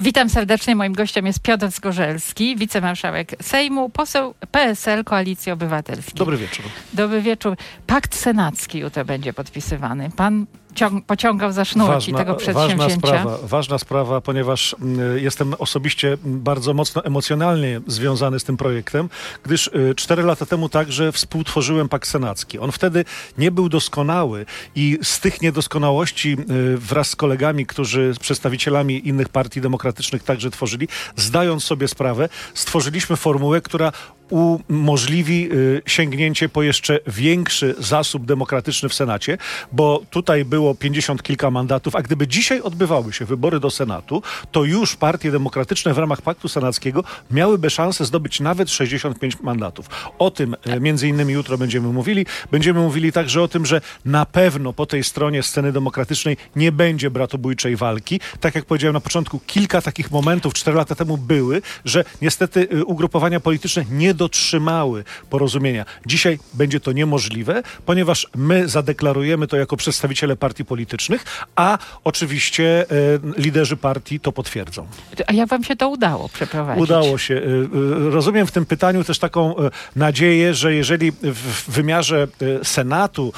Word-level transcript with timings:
Witam 0.00 0.30
serdecznie. 0.30 0.76
Moim 0.76 0.92
gościem 0.92 1.26
jest 1.26 1.40
Piotr 1.40 1.70
Zgorzelski, 1.70 2.56
wicemarszałek 2.56 3.34
Sejmu, 3.42 3.88
poseł 3.88 4.34
PSL 4.50 5.04
Koalicji 5.04 5.52
Obywatelskiej. 5.52 6.14
Dobry 6.14 6.36
wieczór. 6.36 6.64
Dobry 6.92 7.22
wieczór. 7.22 7.56
Pakt 7.86 8.14
senacki 8.14 8.78
jutro 8.78 9.04
będzie 9.04 9.32
podpisywany. 9.32 10.10
Pan 10.16 10.46
ciąg, 10.74 11.04
pociągał 11.04 11.52
za 11.52 11.64
sznurki 11.64 12.14
tego 12.14 12.34
przedsięwzięcia. 12.34 12.76
Ważna 12.76 12.98
sprawa, 12.98 13.38
ważna 13.42 13.78
sprawa, 13.78 14.20
ponieważ 14.20 14.76
y, 15.16 15.20
jestem 15.20 15.54
osobiście 15.58 16.16
bardzo 16.24 16.74
mocno 16.74 17.04
emocjonalnie 17.04 17.80
związany 17.86 18.40
z 18.40 18.44
tym 18.44 18.56
projektem, 18.56 19.08
gdyż 19.42 19.66
y, 19.66 19.94
cztery 19.96 20.22
lata 20.22 20.46
temu 20.46 20.68
także 20.68 21.12
współtworzyłem 21.12 21.88
Pakt 21.88 22.08
Senacki. 22.08 22.58
On 22.58 22.72
wtedy 22.72 23.04
nie 23.38 23.50
był 23.50 23.68
doskonały 23.68 24.46
i 24.74 24.98
z 25.02 25.20
tych 25.20 25.42
niedoskonałości 25.42 26.36
y, 26.50 26.78
wraz 26.78 27.08
z 27.08 27.16
kolegami, 27.16 27.66
którzy 27.66 28.14
z 28.14 28.18
przedstawicielami 28.18 29.08
innych 29.08 29.28
partii 29.28 29.60
demokratycznych 29.60 30.22
także 30.22 30.50
tworzyli, 30.50 30.88
zdając 31.16 31.64
sobie 31.64 31.88
sprawę, 31.88 32.28
stworzyliśmy 32.54 33.16
formułę, 33.16 33.60
która 33.60 33.92
umożliwi 34.30 35.52
y, 35.52 35.82
sięgnięcie 35.86 36.48
po 36.48 36.62
jeszcze 36.62 37.00
większy 37.06 37.74
zasób 37.78 38.26
demokratyczny 38.26 38.88
w 38.88 38.94
Senacie, 38.94 39.38
bo 39.72 40.02
tutaj 40.10 40.44
było 40.44 40.74
50 40.74 41.22
kilka 41.22 41.50
mandatów, 41.50 41.96
a 41.96 42.02
gdyby 42.02 42.28
dzisiaj 42.28 42.60
odbywały 42.60 43.12
się 43.12 43.24
wybory 43.24 43.60
do 43.60 43.70
Senatu, 43.70 44.22
to 44.52 44.64
już 44.64 44.96
partie 44.96 45.30
demokratyczne 45.30 45.94
w 45.94 45.98
ramach 45.98 46.22
Paktu 46.22 46.48
Senackiego 46.48 47.04
miałyby 47.30 47.70
szansę 47.70 48.04
zdobyć 48.04 48.40
nawet 48.40 48.70
65 48.70 49.40
mandatów. 49.40 49.88
O 50.18 50.30
tym 50.30 50.56
y, 50.76 50.80
między 50.80 51.08
innymi 51.08 51.32
jutro 51.32 51.58
będziemy 51.58 51.88
mówili. 51.88 52.26
Będziemy 52.50 52.80
mówili 52.80 53.12
także 53.12 53.42
o 53.42 53.48
tym, 53.48 53.66
że 53.66 53.80
na 54.04 54.26
pewno 54.26 54.72
po 54.72 54.86
tej 54.86 55.04
stronie 55.04 55.42
sceny 55.42 55.72
demokratycznej 55.72 56.36
nie 56.56 56.72
będzie 56.72 57.10
bratobójczej 57.10 57.76
walki. 57.76 58.20
Tak 58.40 58.54
jak 58.54 58.64
powiedziałem 58.64 58.94
na 58.94 59.00
początku, 59.00 59.40
kilka 59.46 59.82
takich 59.82 60.10
momentów 60.10 60.54
4 60.54 60.76
lata 60.76 60.94
temu 60.94 61.18
były, 61.18 61.62
że 61.84 62.04
niestety 62.22 62.68
y, 62.72 62.84
ugrupowania 62.84 63.40
polityczne 63.40 63.84
nie 63.90 64.14
dotrzymały 64.18 65.04
porozumienia. 65.30 65.84
Dzisiaj 66.06 66.38
będzie 66.54 66.80
to 66.80 66.92
niemożliwe, 66.92 67.62
ponieważ 67.86 68.26
my 68.36 68.68
zadeklarujemy 68.68 69.46
to 69.46 69.56
jako 69.56 69.76
przedstawiciele 69.76 70.36
partii 70.36 70.64
politycznych, 70.64 71.24
a 71.56 71.78
oczywiście 72.04 72.86
e, 72.90 72.94
liderzy 73.36 73.76
partii 73.76 74.20
to 74.20 74.32
potwierdzą. 74.32 74.86
A 75.26 75.32
jak 75.32 75.48
wam 75.48 75.64
się 75.64 75.76
to 75.76 75.88
udało 75.88 76.28
przeprowadzić? 76.28 76.82
Udało 76.82 77.18
się. 77.18 77.34
E, 77.34 77.38
e, 77.38 78.10
rozumiem 78.10 78.46
w 78.46 78.52
tym 78.52 78.66
pytaniu 78.66 79.04
też 79.04 79.18
taką 79.18 79.54
nadzieję, 79.96 80.54
że 80.54 80.74
jeżeli 80.74 81.12
w 81.22 81.70
wymiarze 81.70 82.28
Senatu 82.62 83.32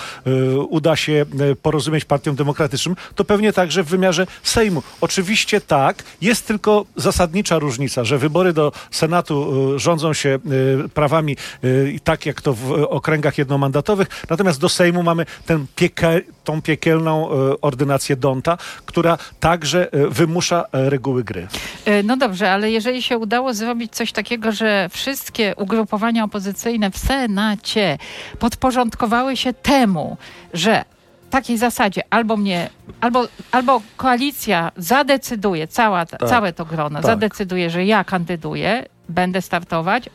uda 0.69 0.97
się 0.97 1.27
porozumieć 1.63 2.05
partiom 2.05 2.37
demokratycznym, 2.37 2.97
to 3.15 3.25
pewnie 3.25 3.53
także 3.53 3.83
w 3.83 3.87
wymiarze 3.89 4.27
Sejmu. 4.43 4.83
Oczywiście 5.01 5.61
tak, 5.61 6.03
jest 6.21 6.47
tylko 6.47 6.85
zasadnicza 6.97 7.59
różnica, 7.59 8.05
że 8.05 8.19
wybory 8.19 8.53
do 8.53 8.73
Senatu 8.91 9.79
rządzą 9.79 10.13
się 10.13 10.39
prawami 10.95 11.37
y, 11.65 12.01
tak 12.05 12.27
jak 12.27 12.43
to 12.43 12.55
w 12.55 12.73
okręgach 12.73 13.39
jednomandatowych. 13.39 14.09
Natomiast 14.31 14.61
do 14.61 14.69
Sejmu 14.69 15.03
mamy 15.03 15.27
ten 15.47 15.67
piekel, 15.77 16.23
tą 16.45 16.63
piekielną 16.63 17.31
y, 17.53 17.61
ordynację 17.61 18.17
Donta, 18.17 18.59
która 18.87 19.19
także 19.41 19.95
y, 19.95 20.11
wymusza 20.11 20.65
reguły 20.73 21.25
gry. 21.25 21.47
No 22.05 22.17
dobrze, 22.17 22.53
ale 22.53 22.71
jeżeli 22.71 23.03
się 23.03 23.19
udało 23.19 23.55
zrobić 23.55 23.93
coś 23.93 24.13
takiego, 24.13 24.53
że 24.53 24.89
wszystkie 24.89 25.55
ugrupowania 25.57 26.25
opozycyjne 26.25 26.91
w 26.91 26.99
Senacie 26.99 27.99
podporządkowały 28.39 29.37
się 29.37 29.53
temu, 29.53 30.17
że 30.55 30.85
takiej 31.31 31.59
zasadzie 31.59 32.03
albo 32.11 32.37
mnie, 32.37 32.71
albo, 33.01 33.29
albo 33.53 33.83
koalicja 33.97 34.73
zadecyduje, 34.77 35.69
cała, 35.69 36.07
tak, 36.07 36.29
całe 36.29 36.53
to 36.53 36.65
grono 36.65 37.01
tak. 37.01 37.07
zadecyduje, 37.07 37.71
że 37.71 37.85
ja 37.85 38.05
kandyduję, 38.05 38.87
będę 39.09 39.43
startować, 39.43 40.11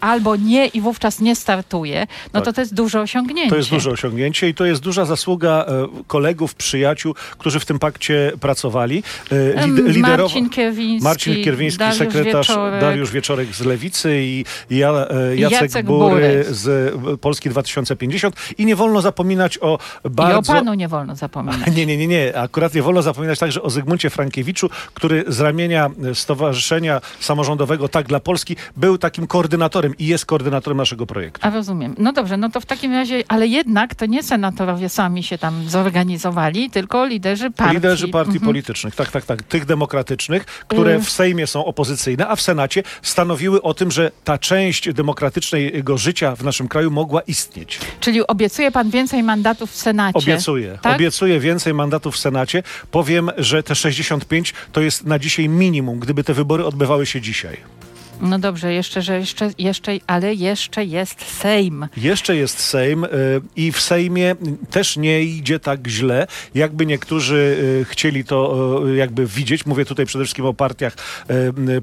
albo 0.00 0.36
nie 0.36 0.66
i 0.66 0.80
wówczas 0.80 1.20
nie 1.20 1.36
startuje, 1.36 2.06
no 2.32 2.40
tak. 2.40 2.44
to 2.44 2.52
to 2.52 2.60
jest 2.60 2.74
duże 2.74 3.00
osiągnięcie. 3.00 3.50
To 3.50 3.56
jest 3.56 3.70
duże 3.70 3.90
osiągnięcie 3.90 4.48
i 4.48 4.54
to 4.54 4.64
jest 4.64 4.82
duża 4.82 5.04
zasługa 5.04 5.64
e, 5.68 5.86
kolegów, 6.06 6.54
przyjaciół, 6.54 7.14
którzy 7.38 7.60
w 7.60 7.64
tym 7.64 7.78
pakcie 7.78 8.32
pracowali. 8.40 9.02
E, 9.32 9.68
liderowo... 9.68 10.22
Marcin 10.22 10.50
Kierwiński, 10.50 11.04
Marcin 11.04 11.44
Kierwiński 11.44 11.78
Dariusz 11.78 11.98
sekretarz 11.98 12.48
Wieczorek. 12.48 12.80
Dariusz 12.80 13.10
Wieczorek 13.10 13.54
z 13.54 13.60
Lewicy 13.60 14.20
i 14.22 14.44
ja, 14.70 14.90
e, 14.90 15.36
Jacek, 15.36 15.60
Jacek 15.62 15.86
Bury 15.86 16.44
z 16.48 16.94
Polski 17.20 17.50
2050 17.50 18.36
i 18.58 18.66
nie 18.66 18.76
wolno 18.76 19.00
zapominać 19.00 19.58
o 19.58 19.78
bardzo... 20.04 20.52
I 20.52 20.56
o 20.56 20.58
panu 20.58 20.74
nie 20.74 20.88
wolno 20.88 21.16
zapominać. 21.16 21.70
Nie, 21.76 21.86
nie, 21.86 21.96
nie, 21.96 22.06
nie. 22.06 22.38
Akurat 22.38 22.74
nie 22.74 22.82
wolno 22.82 23.02
zapominać 23.02 23.38
także 23.38 23.62
o 23.62 23.70
Zygmuncie 23.70 24.10
Frankiewiczu, 24.10 24.70
który 24.94 25.24
z 25.28 25.40
ramienia 25.40 25.90
Stowarzyszenia 26.14 27.00
Samorządowego 27.20 27.88
Tak 27.88 28.06
dla 28.06 28.20
Polski 28.20 28.56
był 28.76 28.98
takim 28.98 29.26
koordynatorem 29.26 29.89
i 29.98 30.06
jest 30.06 30.26
koordynatorem 30.26 30.76
naszego 30.76 31.06
projektu. 31.06 31.40
A 31.42 31.50
rozumiem. 31.50 31.94
No 31.98 32.12
dobrze, 32.12 32.36
no 32.36 32.48
to 32.48 32.60
w 32.60 32.66
takim 32.66 32.92
razie, 32.92 33.22
ale 33.28 33.46
jednak 33.46 33.94
to 33.94 34.06
nie 34.06 34.22
senatorowie 34.22 34.88
sami 34.88 35.22
się 35.22 35.38
tam 35.38 35.68
zorganizowali, 35.68 36.70
tylko 36.70 37.06
liderzy 37.06 37.50
partii. 37.50 37.74
Liderzy 37.74 38.08
partii 38.08 38.32
mhm. 38.32 38.46
politycznych, 38.46 38.94
tak, 38.94 39.10
tak, 39.10 39.24
tak. 39.24 39.42
Tych 39.42 39.64
demokratycznych, 39.64 40.44
które 40.44 40.96
y- 40.96 41.00
w 41.00 41.10
Sejmie 41.10 41.46
są 41.46 41.64
opozycyjne, 41.64 42.28
a 42.28 42.36
w 42.36 42.40
Senacie 42.40 42.82
stanowiły 43.02 43.62
o 43.62 43.74
tym, 43.74 43.90
że 43.90 44.10
ta 44.24 44.38
część 44.38 44.92
demokratycznego 44.92 45.98
życia 45.98 46.36
w 46.36 46.44
naszym 46.44 46.68
kraju 46.68 46.90
mogła 46.90 47.20
istnieć. 47.20 47.78
Czyli 48.00 48.26
obiecuje 48.26 48.70
pan 48.70 48.90
więcej 48.90 49.22
mandatów 49.22 49.70
w 49.70 49.76
Senacie? 49.76 50.18
Obiecuję. 50.18 50.78
Tak? 50.82 50.94
Obiecuję 50.94 51.40
więcej 51.40 51.74
mandatów 51.74 52.14
w 52.14 52.18
Senacie. 52.18 52.62
Powiem, 52.90 53.30
że 53.38 53.62
te 53.62 53.74
65 53.74 54.54
to 54.72 54.80
jest 54.80 55.04
na 55.04 55.18
dzisiaj 55.18 55.48
minimum, 55.48 55.98
gdyby 55.98 56.24
te 56.24 56.34
wybory 56.34 56.66
odbywały 56.66 57.06
się 57.06 57.20
dzisiaj. 57.20 57.79
No 58.20 58.38
dobrze, 58.38 58.72
jeszcze, 58.72 59.02
że 59.02 59.18
jeszcze, 59.18 59.50
jeszcze, 59.58 59.92
ale 60.06 60.34
jeszcze 60.34 60.84
jest 60.84 61.24
Sejm. 61.24 61.88
Jeszcze 61.96 62.36
jest 62.36 62.60
Sejm 62.60 63.04
y, 63.04 63.08
i 63.56 63.72
w 63.72 63.80
Sejmie 63.80 64.34
też 64.70 64.96
nie 64.96 65.22
idzie 65.22 65.60
tak 65.60 65.86
źle, 65.86 66.26
jakby 66.54 66.86
niektórzy 66.86 67.58
y, 67.80 67.84
chcieli 67.84 68.24
to 68.24 68.80
y, 68.88 68.96
jakby 68.96 69.26
widzieć. 69.26 69.66
Mówię 69.66 69.84
tutaj 69.84 70.06
przede 70.06 70.24
wszystkim 70.24 70.46
o 70.46 70.54
partiach 70.54 70.96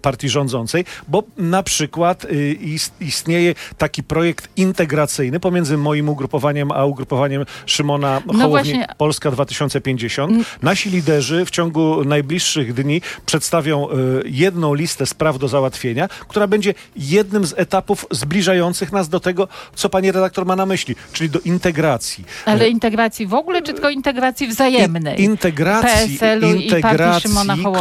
partii 0.01 0.29
rządzącej, 0.29 0.85
bo 1.07 1.23
na 1.37 1.63
przykład 1.63 2.27
istnieje 2.99 3.55
taki 3.77 4.03
projekt 4.03 4.49
integracyjny 4.57 5.39
pomiędzy 5.39 5.77
moim 5.77 6.09
ugrupowaniem 6.09 6.71
a 6.71 6.85
ugrupowaniem 6.85 7.45
Szymona 7.65 8.21
no 8.25 8.33
Hołowni 8.33 8.49
właśnie... 8.49 8.87
Polska 8.97 9.31
2050. 9.31 10.31
Mm. 10.31 10.45
Nasi 10.61 10.89
liderzy 10.89 11.45
w 11.45 11.49
ciągu 11.49 12.03
najbliższych 12.05 12.73
dni 12.73 13.01
przedstawią 13.25 13.87
jedną 14.25 14.73
listę 14.73 15.05
spraw 15.05 15.39
do 15.39 15.47
załatwienia, 15.47 16.07
która 16.27 16.47
będzie 16.47 16.73
jednym 16.95 17.45
z 17.45 17.53
etapów 17.57 18.05
zbliżających 18.11 18.91
nas 18.91 19.09
do 19.09 19.19
tego, 19.19 19.47
co 19.75 19.89
pani 19.89 20.11
redaktor 20.11 20.45
ma 20.45 20.55
na 20.55 20.65
myśli, 20.65 20.95
czyli 21.13 21.29
do 21.29 21.39
integracji. 21.39 22.25
Ale 22.45 22.65
e, 22.65 22.69
integracji 22.69 23.27
w 23.27 23.33
ogóle, 23.33 23.61
czy 23.61 23.73
tylko 23.73 23.89
integracji 23.89 24.47
wzajemnej? 24.47 25.21
integracji, 25.21 26.19
integracji 26.55 27.29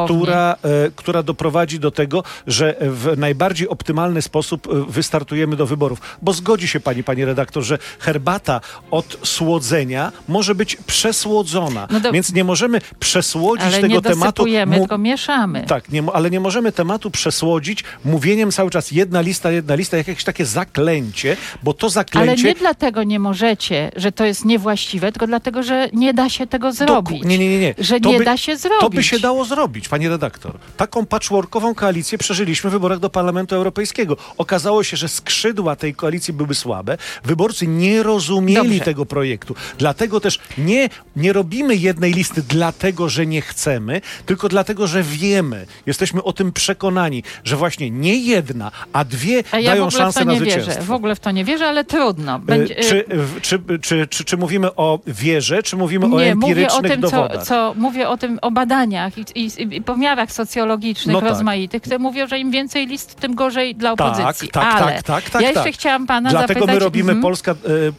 która, 0.05 0.57
e, 0.63 0.91
która 0.97 1.23
doprowadzi 1.23 1.79
do 1.79 1.91
tego, 1.91 2.25
że 2.47 2.75
w 2.81 3.15
najbardziej 3.17 3.69
optymalny 3.69 4.23
sposób 4.23 4.67
e, 4.67 4.93
wystartujemy 4.93 5.57
do 5.57 5.67
wyborów. 5.67 6.01
Bo 6.23 6.33
zgodzi 6.33 6.69
się 6.69 6.81
pani, 6.81 7.05
pani 7.05 7.25
redaktor, 7.25 7.63
że 7.63 7.79
herbata 7.99 8.61
od 8.91 9.19
słodzenia 9.23 10.13
może 10.29 10.55
być 10.55 10.77
przesłodzona. 10.77 11.89
No 11.91 12.01
do... 12.01 12.13
Więc 12.13 12.33
nie 12.33 12.45
możemy 12.45 12.81
przesłodzić 12.99 13.67
ale 13.67 13.81
tego 13.81 13.95
nie 13.95 14.03
tematu. 14.03 14.45
Mu... 14.67 14.75
tylko 14.75 14.99
mieszamy. 14.99 15.65
Tak, 15.69 15.89
nie, 15.89 16.03
ale 16.13 16.31
nie 16.31 16.41
możemy 16.41 16.73
tematu 16.73 17.11
przesłodzić 17.11 17.85
mówieniem 18.05 18.36
mówieniem 18.37 18.53
cały 18.53 18.71
czas 18.71 18.91
jedna 18.91 19.21
lista, 19.21 19.51
jedna 19.51 19.75
lista, 19.75 19.97
jakieś 19.97 20.25
takie 20.25 20.47
zaklęcie, 20.47 21.37
bo 21.63 21.75
to 21.75 21.91
zaklęcie... 21.91 22.33
Ale 22.33 22.43
nie 22.43 22.55
dlatego 22.55 23.03
nie 23.03 23.19
możecie, 23.19 23.91
że 23.97 24.13
to 24.13 24.25
jest 24.25 24.45
niewłaściwe, 24.45 25.13
tylko 25.13 25.27
dlatego, 25.27 25.63
że 25.63 25.89
nie 25.93 26.15
da 26.15 26.29
się 26.29 26.47
tego 26.47 26.73
zrobić. 26.73 27.25
Nie, 27.25 27.39
nie, 27.39 27.49
nie. 27.49 27.59
nie. 27.59 27.75
Że 27.79 28.01
to 28.01 28.09
nie 28.09 28.19
by, 28.19 28.25
da 28.25 28.37
się 28.37 28.57
zrobić. 28.57 28.81
To 28.81 28.91
by 28.91 29.03
się 29.03 29.19
dało 29.19 29.45
zrobić, 29.45 29.89
pani 29.89 30.09
redaktor. 30.09 30.59
Taką 30.77 31.07
patchworkową 31.07 31.75
koalicję 31.75 32.19
przeżyliśmy 32.19 32.71
w 32.71 32.73
wyborach 32.73 32.99
do 32.99 33.11
Parlamentu 33.11 33.55
Europejskiego. 33.55 34.17
Okazało 34.39 34.85
się, 34.85 34.97
że 34.97 35.09
skrzydła 35.09 35.77
tej 35.77 35.95
koalicji 35.95 36.35
były 36.35 36.55
słabe. 36.55 36.99
Wyborcy 37.25 37.67
nie 37.67 38.03
rozumieli 38.03 38.69
Dobrze. 38.69 38.85
tego 38.85 39.07
projektu. 39.07 39.55
Dlatego 39.79 40.21
też 40.21 40.39
nie, 40.59 40.89
nie 41.17 41.33
robimy 41.33 41.77
jednej 41.77 42.13
listy 42.13 42.43
dlatego, 42.43 43.09
że 43.09 43.27
nie 43.27 43.41
chcemy, 43.41 44.01
tylko 44.27 44.49
dlatego, 44.49 44.87
że 44.87 45.03
wiemy, 45.03 45.67
jesteśmy 45.87 46.23
o 46.23 46.33
tym 46.33 46.53
przekonani, 46.53 47.23
że 47.45 47.57
właśnie 47.57 47.91
nie 47.91 48.26
jedna, 48.27 48.71
a 48.93 49.05
dwie 49.05 49.43
A 49.53 49.61
ja 49.61 49.71
dają 49.71 49.91
szansę 49.91 50.25
na 50.25 50.33
nie 50.33 50.41
wierzę. 50.41 50.51
zwycięstwo. 50.63 50.85
W 50.85 50.91
ogóle 50.97 51.15
w 51.15 51.21
to 51.21 51.31
nie 51.31 51.45
wierzę, 51.45 51.67
ale 51.67 51.85
trudno. 51.85 52.39
Będzie, 52.39 52.79
Y, 52.79 52.83
czy, 52.83 53.05
czy, 53.43 53.59
czy, 53.83 54.07
czy, 54.07 54.25
czy 54.25 54.37
mówimy 54.37 54.75
o 54.77 54.99
wierze, 55.07 55.63
czy 55.63 55.77
mówimy 55.77 56.07
o 56.07 56.09
nie, 56.21 56.35
mówię 56.35 56.53
o 56.53 56.53
empirycznych 56.53 56.93
tym, 56.93 57.03
co, 57.03 57.11
dowodach? 57.11 57.45
co 57.45 57.75
mówię 57.77 58.09
o 58.09 58.17
tym, 58.17 58.39
o 58.43 58.51
badaniach 58.51 59.19
i, 59.19 59.25
i, 59.35 59.77
i 59.77 59.83
pomiarach 59.83 60.33
socjologicznych 60.33 61.15
No 61.15 61.21
tak. 61.21 61.29
rozmaitych, 61.29 61.83
które 61.83 61.99
mówią, 61.99 62.27
że 62.27 62.39
im 62.39 62.51
więcej 62.51 62.87
list, 62.87 63.15
tym 63.15 63.35
gorzej 63.35 63.75
dla 63.75 63.97
Tak, 63.97 64.19
opozycji. 64.19 64.49
tak, 64.49 64.75
ale 64.83 64.93
tak, 64.93 65.03
tak, 65.03 65.31
tak, 65.31 65.43
ja 65.43 65.49
jeszcze 65.49 65.65
tak. 65.65 65.75
chciałam 65.75 66.07
pana 66.07 66.31
Dlatego 66.31 66.61
zapytać... 66.61 66.75
my 66.75 66.81
robimy 66.85 67.13
Mhm. 67.13 67.23
Polska, 67.23 67.53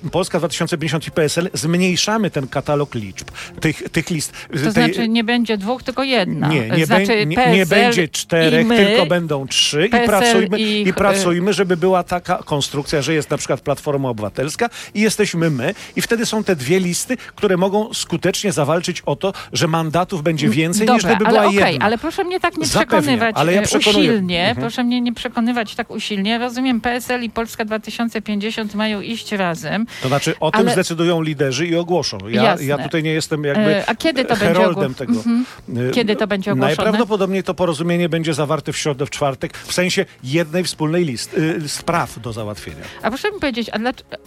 e, 0.05 0.09
Polska 0.11 0.39
2050 0.39 1.07
i 1.07 1.11
PSL, 1.11 1.49
zmniejszamy 1.53 2.31
ten 2.31 2.47
katalog 2.47 2.95
liczb, 2.95 3.27
tych, 3.61 3.89
tych 3.89 4.09
list. 4.09 4.33
To 4.53 4.57
tej- 4.59 4.71
znaczy 4.71 5.09
nie 5.09 5.23
będzie 5.23 5.57
dwóch, 5.57 5.83
tylko 5.83 6.03
jedna. 6.03 6.47
nie, 6.47 6.69
nie, 6.69 6.85
znaczy 6.85 7.05
bę- 7.05 7.27
nie, 7.27 7.51
nie 7.53 7.65
będzie 7.65 8.07
czterech, 8.07 8.67
my, 8.67 8.77
tylko 8.77 9.05
będą 9.05 9.47
trzy 9.47 9.87
PSL 9.91 10.05
pracujmy, 10.07 10.59
i- 10.59 10.87
i 10.87 10.93
pracujmy, 10.93 11.53
żeby 11.53 11.77
była 11.77 12.03
taka 12.03 12.37
konstrukcja, 12.45 13.01
że 13.01 13.13
jest 13.13 13.29
na 13.29 13.37
przykład 13.37 13.61
Platforma 13.61 14.09
Obywatelska 14.09 14.69
i 14.93 15.01
jesteśmy 15.01 15.49
my 15.49 15.73
i 15.95 16.01
wtedy 16.01 16.25
są 16.25 16.43
te 16.43 16.55
dwie 16.55 16.79
listy, 16.79 17.17
które 17.17 17.57
mogą 17.57 17.93
skutecznie 17.93 18.51
zawalczyć 18.51 19.01
o 19.05 19.15
to, 19.15 19.33
że 19.53 19.67
mandatów 19.67 20.23
będzie 20.23 20.49
więcej 20.49 20.87
niż 20.87 21.01
Dobra, 21.03 21.15
gdyby 21.15 21.29
ale 21.29 21.39
była 21.39 21.51
okej, 21.51 21.71
jedna. 21.73 21.85
ale 21.85 21.97
proszę 21.97 22.23
mnie 22.23 22.39
tak 22.39 22.57
nie 22.57 22.65
Zapewniam, 22.65 22.87
przekonywać 23.01 23.35
ale 23.37 23.53
ja 23.53 23.61
e, 23.61 23.77
usilnie. 23.77 24.39
Mhm. 24.39 24.57
Proszę 24.57 24.83
mnie 24.83 25.01
nie 25.01 25.13
przekonywać 25.13 25.75
tak 25.75 25.91
usilnie. 25.91 26.37
Rozumiem, 26.37 26.81
PSL 26.81 27.23
i 27.23 27.29
Polska 27.29 27.65
2050 27.65 28.75
mają 28.75 29.01
iść 29.01 29.31
razem. 29.31 29.85
To 30.01 30.07
znaczy 30.07 30.33
o 30.39 30.51
tym 30.51 30.61
Ale- 30.61 30.71
zdecydują 30.71 31.21
liderzy 31.21 31.67
i 31.67 31.75
ogłoszą. 31.75 32.17
Ja, 32.29 32.55
ja 32.61 32.77
tutaj 32.77 33.03
nie 33.03 33.11
jestem 33.13 33.43
jakby 33.43 33.75
E, 33.75 33.89
a 33.89 33.95
kiedy 33.95 34.25
to 34.25 34.29
będzie 34.35 34.45
heroldem 34.45 34.91
ogło- 34.91 34.97
tego. 34.97 35.13
Mhm. 35.13 35.45
E, 35.89 35.91
Kiedy 35.91 36.15
to 36.15 36.27
będzie 36.27 36.51
ogłoszone? 36.51 36.75
Najprawdopodobniej 36.75 37.43
to 37.43 37.53
porozumienie 37.53 38.09
będzie 38.09 38.33
zawarte 38.33 38.73
w 38.73 38.77
środę, 38.77 39.05
w 39.05 39.09
czwartek, 39.09 39.57
w 39.57 39.73
sensie 39.73 39.96
jednej 40.23 40.63
wspólnej 40.63 41.05
list, 41.05 41.33
y, 41.37 41.69
spraw 41.69 42.19
do 42.19 42.33
załatwienia. 42.33 42.83
A 43.01 43.09
proszę 43.09 43.31
mi 43.31 43.39
powiedzieć, 43.39 43.69
a, 43.69 43.79
dlac- 43.79 44.03
e, 44.11 44.17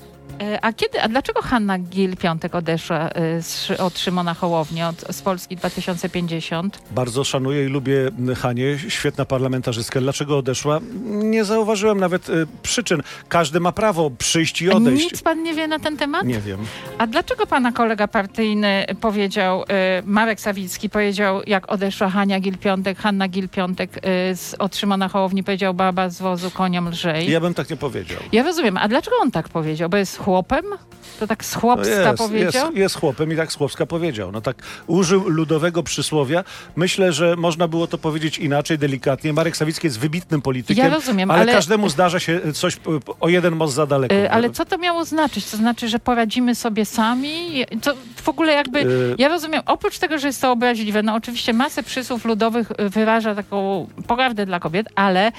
a 0.63 0.73
kiedy, 0.73 1.03
a 1.03 1.09
dlaczego 1.09 1.43
Hanna 1.43 1.79
Gil-Piątek 1.79 2.55
odeszła 2.55 3.09
e, 3.09 3.43
z, 3.43 3.71
od 3.71 3.99
Szymona 3.99 4.35
Hołowni, 4.35 4.83
od, 4.83 5.05
z 5.11 5.23
Polski 5.23 5.57
2050? 5.57 6.83
Bardzo 6.91 7.25
szanuję 7.25 7.65
i 7.65 7.67
lubię 7.67 8.11
Hanię, 8.37 8.79
świetna 8.89 9.25
parlamentarzystka. 9.25 10.01
Dlaczego 10.01 10.39
odeszła? 10.39 10.81
Nie 11.05 11.45
zauważyłem 11.45 12.01
nawet 12.01 12.29
y, 12.29 12.47
przyczyn. 12.63 13.03
Każdy 13.29 13.61
ma 13.61 13.73
prawo 13.73 14.11
przyjść 14.11 14.63
i 14.63 14.71
odejść. 14.71 15.13
Nic 15.13 15.23
pan 15.23 15.43
nie 15.43 15.55
wie 15.55 15.69
na 15.69 15.79
ten 15.79 15.97
temat? 15.97 16.25
Nie 16.25 16.41
wiem. 16.41 16.59
A 16.99 17.07
dlaczego 17.07 17.47
pana 17.47 17.73
kolega 17.73 18.09
partyjny 18.09 18.85
powiedział, 19.01 19.65
e, 19.69 20.03
Marek 20.07 20.41
Sawicki 20.41 20.91
powiedział, 20.91 21.43
jak 21.47 21.73
odeszła 21.73 22.11
Hania 22.11 22.41
Gil-Piątek, 22.41 22.99
Hanna 22.99 23.29
Gil-Piątek 23.29 23.89
e, 24.03 24.37
z, 24.37 24.55
od 24.59 24.77
Szymona 24.77 25.09
Hołowni, 25.09 25.45
powiedział 25.45 25.75
baba 25.75 26.09
z 26.09 26.21
wozu 26.21 26.51
koniom 26.51 26.89
lżej? 26.89 27.31
Ja 27.31 27.41
bym 27.41 27.55
tak 27.55 27.71
nie 27.71 27.77
powiedział. 27.77 28.19
Ja 28.33 28.43
rozumiem, 28.43 28.77
a 28.77 28.89
dlaczego 28.89 29.17
on 29.23 29.31
tak 29.31 29.49
powiedział? 29.49 29.89
Bo 29.89 29.97
jest 29.97 30.19
chłopem? 30.31 30.65
To 31.21 31.27
tak 31.27 31.45
z 31.45 31.55
chłopska 31.55 31.95
No 32.03 32.11
jest, 32.11 32.19
powiedział? 32.19 32.67
jest, 32.67 32.77
jest 32.77 32.95
chłopem 33.01 33.33
i 33.33 33.37
tak 33.37 33.53
Słowska 33.53 33.87
powiedział. 33.87 34.33
No 34.33 34.41
tak 34.41 34.57
użył 34.87 35.29
ludowego 35.29 35.83
przysłowia. 35.83 36.45
Myślę, 36.77 37.13
że 37.13 37.37
można 37.37 37.69
było 37.69 37.87
to 37.87 37.99
powiedzieć 37.99 38.39
inaczej, 38.39 38.79
delikatnie. 38.79 39.33
Marek 39.33 39.57
Sawicki 39.57 39.87
jest 39.87 39.99
wybitnym 39.99 40.43
politykiem, 40.43 40.85
Ja 40.85 40.91
rozumiem, 40.95 41.31
ale, 41.31 41.41
ale- 41.43 41.53
każdemu 41.53 41.89
zdarza 41.89 42.21
się 42.21 42.41
coś 42.55 42.77
p- 42.77 42.91
o 43.21 43.29
jeden 43.29 43.57
most 43.57 43.75
za 43.75 43.87
daleko. 43.87 44.15
Y, 44.15 44.31
Ale 44.31 44.51
co 44.51 44.65
to 44.65 44.79
miało 44.79 45.05
znaczyć? 45.05 45.51
To 45.51 45.57
znaczy, 45.57 45.89
że 45.89 45.99
poradzimy 45.99 46.55
sobie 46.55 46.85
sami? 46.85 47.65
To 47.83 47.95
w 48.17 48.29
ogóle 48.29 48.53
jakby, 48.53 48.79
Y- 48.81 49.15
ja 49.19 49.29
rozumiem, 49.29 49.63
oprócz 49.67 49.99
tego, 49.99 50.19
że 50.19 50.27
jest 50.27 50.41
to 50.41 50.53
obraźliwe, 50.53 51.03
no 51.03 51.15
oczywiście 51.15 51.53
masę 51.53 51.83
przysłów 51.83 52.25
ludowych 52.25 52.69
wyraża 52.79 53.35
taką 53.35 53.87
pogardę 54.07 54.47
dla 54.47 54.61
kobiet, 54.61 54.87
ale 54.95 55.33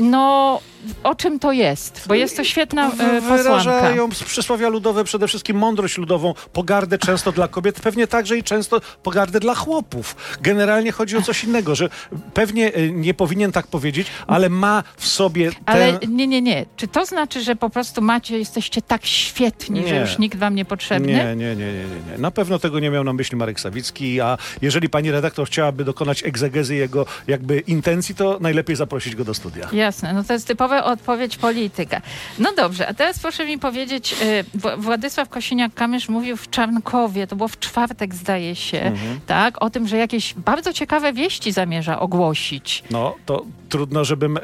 no 0.00 0.60
o 1.02 1.14
czym 1.14 1.38
to 1.38 1.52
jest? 1.52 2.04
Bo 2.08 2.14
jest 2.14 2.36
to 2.36 2.44
świetna 2.44 2.90
y. 3.16 3.20
Wyrażają 3.20 4.08
przysłowia 4.08 4.68
ludowe 4.68 5.04
przede 5.04 5.28
wszystkim 5.28 5.56
mądrość 5.56 5.98
ludową, 5.98 6.34
pogardę 6.52 6.98
często 6.98 7.32
dla 7.32 7.48
kobiet, 7.48 7.80
pewnie 7.80 8.06
także 8.06 8.38
i 8.38 8.42
często 8.42 8.80
pogardę 9.02 9.40
dla 9.40 9.54
chłopów. 9.54 10.16
Generalnie 10.40 10.92
chodzi 10.92 11.16
o 11.16 11.22
coś 11.22 11.44
innego, 11.44 11.74
że 11.74 11.88
pewnie 12.34 12.76
y, 12.76 12.92
nie 12.92 13.14
powinien 13.14 13.52
tak 13.52 13.66
powiedzieć, 13.66 14.06
ale 14.26 14.48
ma 14.48 14.82
w 14.96 15.06
sobie 15.06 15.50
ten... 15.50 15.60
Ale 15.66 15.98
nie, 16.08 16.26
nie, 16.26 16.42
nie. 16.42 16.66
Czy 16.76 16.88
to 16.88 17.06
znaczy, 17.06 17.42
że 17.42 17.56
po 17.56 17.70
prostu 17.70 18.02
macie, 18.02 18.38
jesteście 18.38 18.82
tak 18.82 19.06
świetni, 19.06 19.88
że 19.88 19.94
Nie. 19.94 20.00
już 20.00 20.18
nikt 20.18 20.38
wam 20.38 20.54
nie 20.54 20.64
potrzebny? 20.64 21.08
Nie, 21.08 21.36
nie, 21.36 21.56
nie, 21.56 21.72
nie, 21.72 21.84
nie. 22.12 22.18
Na 22.18 22.30
pewno 22.30 22.58
tego 22.58 22.80
nie 22.80 22.90
miał 22.90 23.04
na 23.04 23.12
myśli 23.12 23.36
Marek 23.36 23.60
Sawicki, 23.60 24.20
a 24.20 24.38
jeżeli 24.62 24.88
pani 24.88 25.10
redaktor 25.10 25.46
chciałaby 25.46 25.84
dokonać 25.84 26.24
egzegezy 26.24 26.74
jego 26.74 27.06
jakby 27.26 27.58
intencji, 27.58 28.14
to 28.14 28.38
najlepiej 28.40 28.76
zaprosić 28.76 29.16
go 29.16 29.24
do 29.24 29.34
studia. 29.34 29.68
Jasne, 29.72 30.12
no 30.12 30.24
to 30.24 30.32
jest 30.32 30.48
typowa 30.76 30.92
odpowiedź 30.92 31.36
polityka. 31.36 32.00
No 32.38 32.52
dobrze, 32.56 32.88
a 32.88 32.94
teraz 32.94 33.18
proszę 33.18 33.46
mi 33.46 33.58
powiedzieć, 33.58 34.12
y, 34.22 34.44
Wła- 34.58 34.78
Władysław 34.80 35.28
Kosiniak-Kamysz 35.28 36.08
mówił 36.10 36.36
w 36.36 36.50
Czarnkowie, 36.50 37.26
to 37.26 37.36
było 37.36 37.48
w 37.48 37.58
czwartek 37.58 38.14
zdaje 38.14 38.54
się, 38.56 38.80
Mhm. 38.80 39.20
tak, 39.26 39.62
o 39.62 39.70
tym, 39.70 39.88
że 39.88 39.96
jakieś 39.96 40.34
bardzo 40.34 40.72
ciekawe 40.72 41.12
wieści 41.12 41.52
zamierza 41.52 42.00
ogłosić. 42.00 42.84
No, 42.90 43.14
to 43.26 43.44
trudno, 43.68 44.04
żebym 44.04 44.36
e, 44.36 44.40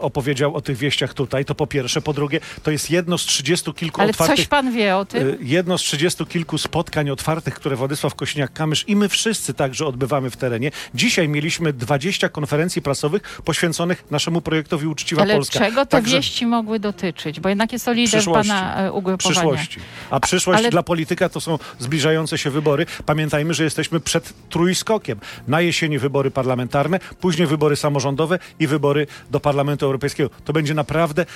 opowiedział 0.00 0.54
o 0.54 0.60
tych 0.60 0.76
wieściach 0.76 1.14
tutaj, 1.14 1.44
to 1.44 1.54
po 1.54 1.66
pierwsze. 1.66 2.00
Po 2.00 2.12
drugie, 2.12 2.40
to 2.62 2.70
jest 2.70 2.90
jedno 2.90 3.18
z 3.18 3.22
trzydziestu 3.22 3.74
kilku 3.74 4.00
Ale 4.00 4.10
otwartych... 4.10 4.36
coś 4.36 4.46
pan 4.46 4.72
wie 4.72 4.96
o 4.96 5.04
tym? 5.04 5.28
e, 5.28 5.36
Jedno 5.40 5.78
z 5.78 5.82
trzydziestu 5.82 6.26
kilku 6.26 6.58
spotkań 6.58 7.10
otwartych, 7.10 7.54
które 7.54 7.76
Władysław 7.76 8.14
Kośniak-Kamysz 8.16 8.84
i 8.86 8.96
my 8.96 9.08
wszyscy 9.08 9.54
także 9.54 9.86
odbywamy 9.86 10.30
w 10.30 10.36
terenie. 10.36 10.70
Dzisiaj 10.94 11.28
mieliśmy 11.28 11.72
20 11.72 12.28
konferencji 12.28 12.82
prasowych 12.82 13.22
poświęconych 13.44 14.04
naszemu 14.10 14.40
projektowi 14.40 14.86
Uczciwa 14.86 15.22
Ale 15.22 15.34
Polska. 15.34 15.58
Czego 15.68 15.86
te 15.86 15.90
Także- 15.90 16.16
wieści 16.16 16.46
mogły 16.46 16.80
dotyczyć? 16.80 17.40
Bo 17.40 17.48
jednak 17.48 17.72
jest 17.72 17.84
to 17.84 17.92
lider 17.92 18.20
Przyszłości. 18.20 18.50
pana 18.52 18.76
e, 18.76 18.92
ugrupowania. 18.92 19.18
przyszłości. 19.34 19.80
A 20.10 20.20
przyszłość 20.20 20.58
Ale- 20.58 20.70
dla 20.70 20.82
polityka 20.82 21.28
to 21.28 21.40
są 21.40 21.58
zbliżające 21.78 22.38
się 22.38 22.50
wybory. 22.50 22.86
Pamiętajmy, 23.06 23.54
że 23.54 23.64
jesteśmy 23.64 24.00
przed 24.00 24.32
trójskokiem. 24.50 25.18
Na 25.48 25.60
jesieni 25.60 25.98
wybory 25.98 26.30
parlamentarne, 26.30 27.00
później 27.20 27.46
wybory 27.48 27.76
samorządowe 27.76 28.38
i 28.60 28.66
wybory 28.66 29.06
do 29.30 29.40
Parlamentu 29.40 29.86
Europejskiego. 29.86 30.30
To 30.44 30.52
będzie 30.52 30.74
naprawdę 30.74 31.26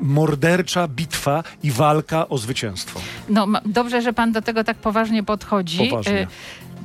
mordercza 0.00 0.88
bitwa 0.88 1.42
i 1.62 1.70
walka 1.70 2.28
o 2.28 2.38
zwycięstwo. 2.38 3.00
No 3.28 3.46
dobrze, 3.66 4.02
że 4.02 4.12
pan 4.12 4.32
do 4.32 4.42
tego 4.42 4.64
tak 4.64 4.76
poważnie 4.76 5.22
podchodzi. 5.22 5.88
Poważnie. 5.90 6.26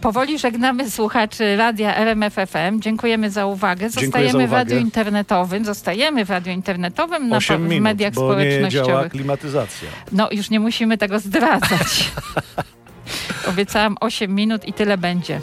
Powoli 0.01 0.39
żegnamy 0.39 0.89
słuchaczy 0.89 1.55
radia 1.57 1.95
RMF 1.95 2.33
FM. 2.33 2.79
Dziękujemy 2.79 3.29
za 3.31 3.45
uwagę. 3.45 3.89
Dziękuję 3.89 4.05
Zostajemy 4.05 4.31
za 4.31 4.47
w 4.47 4.49
uwagę. 4.49 4.55
radiu 4.57 4.77
internetowym. 4.77 5.65
Zostajemy 5.65 6.25
w 6.25 6.29
radiu 6.29 6.51
internetowym 6.51 7.27
na, 7.29 7.37
8 7.37 7.61
w 7.61 7.69
minut, 7.69 7.83
mediach 7.83 8.13
bo 8.13 8.21
nie 8.21 8.49
działa 8.49 8.59
społecznościowych. 8.59 9.11
klimatyzacja. 9.11 9.87
No 10.11 10.29
już 10.31 10.49
nie 10.49 10.59
musimy 10.59 10.97
tego 10.97 11.19
zdradzać. 11.19 12.11
Obiecałam 13.49 13.97
8 13.99 14.35
minut 14.35 14.67
i 14.67 14.73
tyle 14.73 14.97
będzie. 14.97 15.41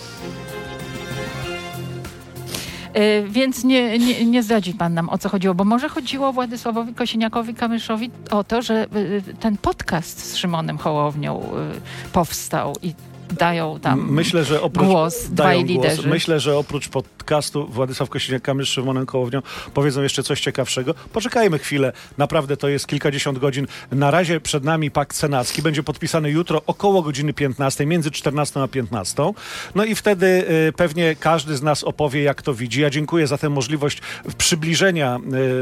Y, 2.97 3.25
Więc 3.29 3.65
nie, 3.65 3.99
nie, 3.99 4.25
nie 4.27 4.43
zdradzi 4.43 4.75
pan 4.75 4.95
nam 4.95 5.09
o 5.09 5.19
co 5.19 5.29
chodziło, 5.29 5.55
bo 5.55 5.65
może 5.65 5.89
chodziło 5.89 6.33
Władysławowi 6.33 6.93
Kosiniakowi-Kamyszowi 6.95 8.11
o 8.31 8.45
to, 8.45 8.63
że 8.63 8.87
y, 8.97 9.23
ten 9.41 9.57
podcast 9.57 10.19
z 10.33 10.37
Szymonem 10.37 10.79
Hołownią 10.79 11.43
y, 11.43 12.11
powstał 12.13 12.73
i 12.83 12.95
dają 13.33 13.81
tam 13.81 14.13
Myślę, 14.13 14.45
że 14.45 14.63
oprócz, 14.63 14.87
głos 14.87 15.29
dają 15.31 15.35
dwaj 15.35 15.65
głos. 15.65 15.69
liderzy. 15.69 16.09
Myślę, 16.09 16.41
że 16.41 16.57
oprócz 16.59 16.89
podcastu 16.89 17.67
Władysław 17.67 18.11
Kosiniak-Kamysz 18.11 18.65
z 18.65 18.69
Szymonem 18.69 19.07
Kołownią 19.07 19.43
powiedzą 19.75 20.03
jeszcze 20.03 20.23
coś 20.23 20.41
ciekawszego. 20.41 20.95
Poczekajmy 21.13 21.59
chwilę. 21.59 21.93
Naprawdę 22.19 22.57
to 22.57 22.69
jest 22.69 22.87
kilkadziesiąt 22.87 23.39
godzin. 23.39 23.67
Na 23.93 24.11
razie 24.11 24.41
przed 24.41 24.65
nami 24.65 24.91
pakt 24.91 25.17
senacki. 25.17 25.63
Będzie 25.63 25.83
podpisany 25.83 26.31
jutro 26.31 26.63
około 26.67 27.03
godziny 27.03 27.33
15, 27.33 27.87
między 27.87 28.11
14 28.11 28.63
a 28.63 28.69
15. 28.69 29.33
No 29.75 29.85
i 29.85 29.95
wtedy 29.95 30.27
y, 30.69 30.73
pewnie 30.73 31.17
każdy 31.21 31.57
z 31.57 31.63
nas 31.63 31.85
opowie, 31.85 32.23
jak 32.23 32.43
to 32.43 32.55
widzi. 32.55 32.81
Ja 32.81 32.91
dziękuję 32.91 33.27
za 33.27 33.39
tę 33.39 33.49
możliwość 33.49 34.03
przybliżenia 34.39 35.19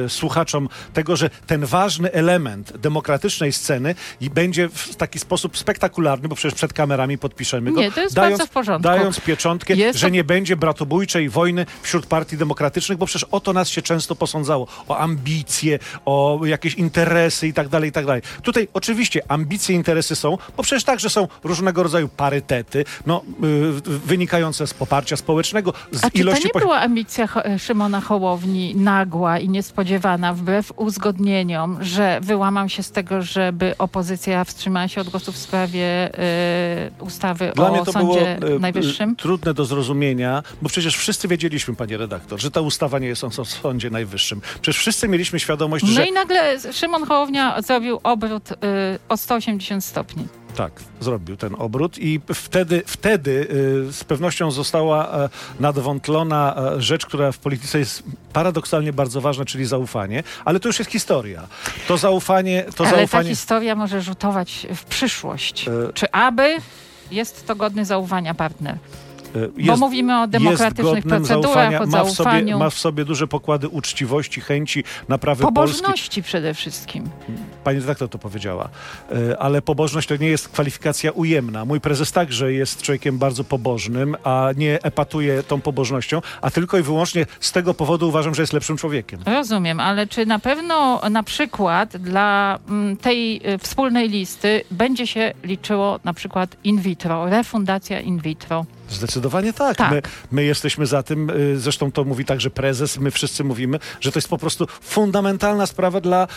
y, 0.07 0.09
słuchaczom 0.09 0.69
tego, 0.93 1.17
że 1.17 1.31
ten 1.47 1.67
ważny 1.67 2.13
element 2.13 2.77
demokratycznej 2.79 3.53
sceny 3.53 3.95
i 4.21 4.31
będzie 4.31 4.69
w 4.69 4.97
taki 4.97 5.19
sposób 5.19 5.59
spektakularny, 5.59 6.29
bo 6.29 6.35
przecież 6.35 6.55
przed 6.55 6.73
kamerami 6.73 7.19
podpiszemy 7.61 7.73
go. 7.73 7.81
Nie, 7.81 7.93
to 7.93 8.01
jest 8.01 8.15
dając, 8.15 8.39
bardzo 8.39 8.51
w 8.51 8.55
porządku. 8.55 8.83
Dając 8.83 9.21
pieczątkę, 9.21 9.75
Jest 9.75 9.99
że 9.99 10.11
nie 10.11 10.25
będzie 10.25 10.57
bratobójczej 10.57 11.29
wojny 11.29 11.67
wśród 11.83 12.07
partii 12.07 12.37
demokratycznych, 12.37 12.99
bo 12.99 13.07
przecież 13.07 13.29
o 13.31 13.41
to 13.41 13.53
nas 13.53 13.69
się 13.69 13.83
często 13.83 14.15
posądzało. 14.15 14.67
O 14.89 14.99
ambicje, 14.99 15.79
o 16.05 16.41
jakieś 16.45 16.75
interesy 16.75 17.49
i 17.49 17.53
tak 17.53 17.69
dalej, 17.69 17.89
i 17.91 17.93
tak 17.93 18.07
dalej. 18.07 18.23
Tutaj 18.43 18.69
oczywiście 18.75 19.21
ambicje, 19.29 19.75
interesy 19.77 20.17
są, 20.17 20.39
bo 20.57 20.63
przecież 20.63 20.85
także 20.85 21.11
są 21.11 21.29
różnego 21.45 21.83
rodzaju 21.83 22.09
parytety, 22.09 22.85
no, 23.07 23.23
y, 23.45 23.99
wynikające 24.07 24.67
z 24.67 24.75
poparcia 24.75 25.17
społecznego, 25.17 25.73
z 25.93 26.05
A 26.05 26.07
czy 26.07 26.13
to 26.13 26.19
ilości... 26.19 26.45
nie 26.45 26.51
po- 26.51 26.59
była 26.59 26.81
ambicja 26.81 27.27
Ho- 27.27 27.43
Szymona 27.59 28.01
Hołowni 28.01 28.77
nagła 28.77 29.39
i 29.39 29.49
niespodziewana, 29.49 30.35
wbrew 30.35 30.73
uzgodnieniom, 30.77 31.79
że 31.85 32.19
wyłamał 32.23 32.69
się 32.69 32.83
z 32.83 32.91
tego, 32.91 33.23
żeby 33.23 33.75
opozycja 33.79 34.45
wstrzymała 34.45 34.89
się 34.89 35.01
od 35.01 35.09
głosu 35.09 35.33
w 35.33 35.37
sprawie 35.37 36.11
y, 36.99 37.05
ustawy 37.05 37.44
Dla 37.55 37.69
o 37.69 37.73
mnie 37.73 37.85
to 37.85 37.93
Sądzie 37.93 38.37
było 38.41 38.57
e, 38.57 38.59
Najwyższym? 38.59 39.11
e, 39.11 39.17
trudne 39.17 39.55
do 39.55 39.65
zrozumienia, 39.65 40.43
bo 40.63 40.69
przecież 40.69 40.97
wszyscy 40.97 41.29
wiedzieli, 41.29 41.55
widzieliśmy, 41.55 41.75
panie 41.77 41.97
redaktor, 41.97 42.41
że 42.41 42.51
ta 42.51 42.61
ustawa 42.61 42.99
nie 42.99 43.07
jest 43.07 43.23
w 43.23 43.49
Sądzie 43.49 43.91
Najwyższym. 43.91 44.41
Przecież 44.41 44.77
wszyscy 44.77 45.09
mieliśmy 45.09 45.41
świadomość, 45.41 45.85
No 45.85 45.93
że... 45.93 46.07
i 46.07 46.13
nagle 46.13 46.73
Szymon 46.73 47.07
Hołownia 47.07 47.63
zrobił 47.63 48.01
obrót 48.03 48.51
y, 48.53 48.55
o 49.09 49.17
180 49.17 49.85
stopni. 49.85 50.27
Tak, 50.57 50.73
zrobił 51.01 51.37
ten 51.37 51.55
obrót 51.59 51.99
i 51.99 52.21
wtedy, 52.35 52.83
wtedy 52.87 53.49
y, 53.89 53.93
z 53.93 54.05
pewnością 54.05 54.51
została 54.51 55.25
e, 55.25 55.29
nadwątlona 55.61 56.57
rzecz, 56.79 57.07
która 57.07 57.33
w 57.33 57.39
polityce 57.39 57.79
jest 57.79 58.03
paradoksalnie 58.33 58.93
bardzo 58.93 59.21
ważna, 59.21 59.45
czyli 59.45 59.65
zaufanie, 59.65 60.23
ale 60.45 60.61
to 60.61 60.69
już 60.69 60.79
jest 60.79 60.91
historia. 60.91 61.47
To 61.89 61.97
zaufanie... 61.97 62.65
To 62.77 62.85
Ale 62.85 62.97
zaufanie... 62.97 63.25
ta 63.25 63.29
historia 63.31 63.75
może 63.75 64.03
rzutować 64.03 64.67
w 64.75 64.85
przyszłość. 64.85 65.67
Czy 65.95 66.11
aby 66.13 66.57
jest 67.11 67.47
to 67.47 67.57
godny 67.57 67.85
zaufania 67.85 68.35
partner? 68.35 68.79
Y, 69.37 69.49
Bo 69.49 69.61
jest- 69.61 69.81
mówimy 69.81 70.21
o 70.23 70.27
demokratycznych 70.27 70.95
jest 70.95 71.09
procedurach, 71.09 71.45
zaufania, 71.45 71.83
o 71.83 71.87
ma 71.87 72.05
w, 72.05 72.11
sobie, 72.11 72.57
ma 72.57 72.71
w 72.71 72.79
sobie 72.79 73.05
duże 73.05 73.27
pokłady 73.27 73.69
uczciwości, 73.69 74.41
chęci 74.41 74.85
naprawy 75.09 75.43
Polski. 75.43 75.55
pobożności 75.55 76.23
przede 76.23 76.55
wszystkim. 76.55 77.09
Pani 77.65 77.81
redaktor 77.81 78.09
to 78.09 78.19
powiedziała. 78.19 78.69
E, 79.31 79.39
Ale 79.39 79.63
pobożność 79.63 80.09
to 80.09 80.17
nie 80.17 80.29
jest 80.29 80.49
kwalifikacja 80.49 81.11
ujemna. 81.13 81.65
Mój 81.65 81.81
prezes 81.81 82.13
także 82.13 82.53
jest 82.53 82.83
człowiekiem 82.83 83.19
bardzo 83.19 83.45
pobożnym, 83.45 84.17
a 84.25 84.49
nie 84.57 84.83
epatuje 84.83 85.43
tą 85.43 85.61
pobożnością, 85.61 86.21
a 86.43 86.51
tylko 86.51 86.79
i 86.79 86.83
wyłącznie 86.83 87.27
z 87.41 87.53
tego 87.53 87.75
powodu 87.75 88.09
uważam, 88.09 88.35
że 88.35 88.43
jest 88.43 88.53
lepszym 88.53 88.77
człowiekiem. 88.77 89.21
Rozumiem, 89.27 89.81
ale 89.81 90.07
czy 90.07 90.27
na 90.27 90.39
pewno 90.39 91.01
na 91.11 91.23
przykład 91.23 91.97
dla 91.97 92.59
mm, 92.69 92.97
tej 92.97 93.41
y, 93.55 93.59
wspólnej 93.59 94.09
listy 94.09 94.65
będzie 94.71 95.07
się 95.07 95.33
liczyło 95.45 96.01
na 96.05 96.15
przykład 96.15 96.57
in 96.65 96.81
vitro, 96.81 97.27
refundacja 97.31 98.01
in 98.01 98.19
vitro? 98.19 98.65
Zdecydowanie 98.91 99.53
tak. 99.53 99.77
Tak. 99.77 99.91
My, 99.91 100.03
my 100.33 100.45
jesteśmy 100.45 100.87
za 100.87 101.03
tym, 101.03 101.31
y, 101.31 101.59
zresztą 101.61 101.93
to 101.93 102.05
mówi 102.05 102.25
także 102.25 102.51
prezes, 102.51 102.99
my 102.99 103.11
wszyscy 103.11 103.45
mówimy, 103.45 103.79
że 104.01 104.13
to 104.13 104.19
jest 104.19 104.29
po 104.29 104.39
prostu 104.39 104.67
fundamentalna 104.81 105.67
sprawa 105.67 106.01
dla 106.01 106.25
y, 106.25 106.29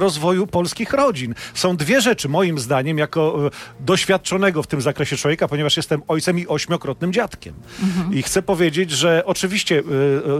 rozwoju 0.00 0.46
polskich 0.46 0.92
rodzin. 0.92 1.34
Są 1.54 1.76
dwie 1.76 2.00
rzeczy, 2.00 2.28
moim 2.28 2.58
zdaniem, 2.58 2.98
jako 2.98 3.46
y, 3.46 3.50
doświadczonego 3.80 4.62
w 4.62 4.66
tym 4.66 4.80
zakresie 4.82 5.16
człowieka, 5.16 5.48
ponieważ 5.48 5.76
jestem 5.76 6.02
ojcem 6.08 6.38
i 6.38 6.46
ośmiokrotnym 6.46 7.12
dziadkiem. 7.12 7.54
Mhm. 7.82 8.14
I 8.14 8.22
chcę 8.22 8.42
powiedzieć, 8.42 8.90
że 8.90 9.22
oczywiście 9.26 9.82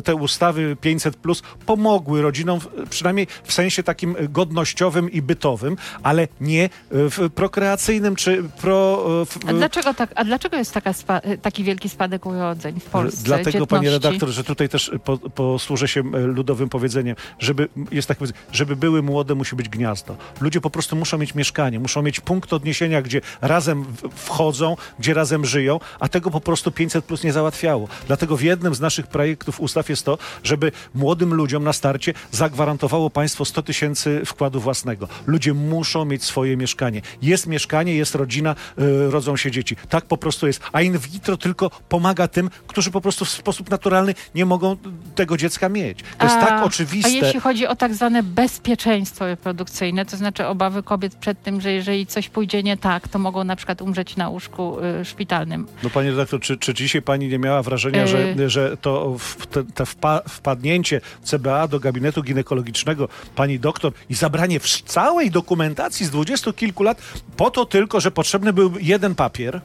te 0.05 0.15
ustawy 0.15 0.77
500 0.81 1.17
plus 1.17 1.43
pomogły 1.67 2.23
rodzinom, 2.23 2.59
przynajmniej 2.91 3.27
w 3.45 3.53
sensie 3.53 3.83
takim 3.83 4.17
godnościowym 4.29 5.11
i 5.11 5.23
bytowym, 5.23 5.77
ale 6.03 6.29
nie 6.41 6.71
w 6.91 7.31
prokreacyjnym 7.35 8.17
czy 8.17 8.43
pro... 8.61 9.05
w- 9.27 9.39
A 9.49 9.53
dlaczego, 9.53 9.95
tak, 9.95 10.11
a 10.15 10.25
dlaczego 10.25 10.57
jest 10.57 10.73
taka 10.75 10.93
spa, 10.93 11.21
taki 11.43 11.65
wielki 11.65 11.89
spadek 11.89 12.27
urodzeń 12.27 12.81
w 12.81 12.85
Polsce? 12.85 13.25
Dlatego, 13.25 13.51
dzietności? 13.51 13.71
panie 13.71 13.91
redaktor, 13.91 14.29
że 14.29 14.45
tutaj 14.45 14.69
też 14.69 14.91
po, 15.05 15.19
posłużę 15.19 15.89
się 15.89 16.01
e, 16.01 16.19
ludowym 16.19 16.69
powiedzeniem, 16.69 17.17
żeby, 17.39 17.69
jest 17.91 18.09
tak 18.09 18.19
powiedzenie, 18.19 18.41
żeby 18.53 18.77
były 18.77 19.03
młode, 19.03 19.35
musi 19.35 19.57
być 19.57 19.69
gniazdo. 19.69 20.17
Ludzie 20.41 20.61
po 20.61 20.71
prostu 20.71 20.97
muszą 20.97 21.19
mieć 21.19 21.35
mieszkanie, 21.35 21.81
muszą 21.81 22.03
mieć 22.03 22.21
punkt 22.21 22.53
odniesienia, 22.53 23.03
gdzie 23.03 23.21
razem 23.41 23.85
wchodzą, 24.15 24.77
gdzie 24.99 25.15
razem 25.15 25.45
żyją, 25.45 25.81
a 26.01 26.09
tego 26.09 26.31
po 26.31 26.41
prostu 26.41 26.71
500 26.71 27.05
plus 27.05 27.25
nie 27.25 27.33
załatwiało. 27.33 27.89
Dlatego 28.07 28.37
w 28.37 28.43
jednym 28.43 28.75
z 28.75 28.81
naszych 28.81 29.07
projektów 29.07 29.61
ustaw 29.61 29.89
jest 29.89 30.05
to, 30.05 30.19
żeby 30.45 30.73
młodym 30.95 31.35
ludziom 31.35 31.65
na 31.65 31.73
starcie 31.73 32.15
zagwarantowało 32.31 33.11
państwo 33.11 33.45
100 33.45 33.63
tysięcy 33.63 34.23
wkładu 34.27 34.61
własnego. 34.61 35.09
Ludzie 35.27 35.55
muszą 35.55 36.05
mieć 36.05 36.25
swoje 36.25 36.57
mieszkanie. 36.57 37.03
Jest 37.23 37.47
mieszkanie, 37.47 37.95
jest 37.95 38.15
rodzina, 38.15 38.55
y, 38.79 39.11
rodzą 39.11 39.37
się 39.37 39.51
dzieci. 39.51 39.77
Tak 39.89 40.05
po 40.05 40.17
prostu 40.17 40.47
jest. 40.47 40.61
A 40.73 40.83
in 40.83 40.99
vitro 40.99 41.32
tylko 41.37 41.71
pomaga 41.89 42.29
tym, 42.29 42.51
którzy 42.67 42.91
po 42.91 43.01
prostu 43.01 43.25
w 43.25 43.29
sposób 43.31 43.71
naturalny 43.71 44.15
nie 44.35 44.45
mogą 44.47 44.77
tego 45.15 45.37
dziecka 45.37 45.69
mieć. 45.69 45.99
To 46.19 46.25
jest 46.25 46.37
A- 46.37 46.47
tak 46.47 46.63
oczywiste. 46.65 47.09
A 47.09 47.13
jeśli 47.13 47.41
chodzi 47.41 47.67
o 47.67 47.77
tak 47.77 47.95
zwane 47.95 48.23
bezpieczeństwo 48.23 49.27
reprodukcyjne, 49.27 50.07
to 50.07 50.17
znaczy 50.17 50.47
obawy 50.47 50.83
kobiet 50.83 51.15
przed 51.15 51.43
tym, 51.43 51.61
że 51.61 51.73
jeżeli 51.73 52.07
coś 52.07 52.29
pójdzie 52.29 52.63
nie 52.63 52.77
tak, 52.77 53.09
to 53.09 53.19
mogą 53.19 53.45
na 53.45 53.57
przykład 53.57 53.83
umrzeć 53.83 54.17
na 54.17 54.29
łóżku 54.29 54.77
y, 55.01 55.05
szpitalnym. 55.05 55.67
No 55.83 55.91
pani 55.91 56.11
redaktor, 56.11 56.41
czy, 56.41 56.57
czy 56.57 56.75
dzisiaj 56.75 57.03
pani 57.03 57.29
nie 57.29 57.39
miała 57.39 57.63
wrażenia, 57.63 58.03
Yy. 58.03 58.09
że, 58.09 58.51
że 58.51 58.77
to 58.77 59.17
w, 59.19 59.47
te, 59.47 59.65
te 59.65 59.87
wpa, 59.87 60.21
wpadnięcie 60.29 61.01
CBA 61.23 61.69
do 61.69 61.81
gabinetu 61.81 62.23
ginekologicznego 62.23 63.09
pani 63.35 63.59
doktor 63.61 63.93
i 64.11 64.15
zabranie 64.15 64.61
całej 64.87 65.31
dokumentacji 65.31 66.07
z 66.07 66.11
dwudziestu 66.11 66.53
kilku 66.53 66.83
lat 66.83 67.03
po 67.37 67.51
to 67.51 67.67
tylko, 67.67 68.01
że 68.01 68.11
potrzebny 68.11 68.53
był 68.53 68.73
jeden 68.81 69.15
papier? 69.15 69.61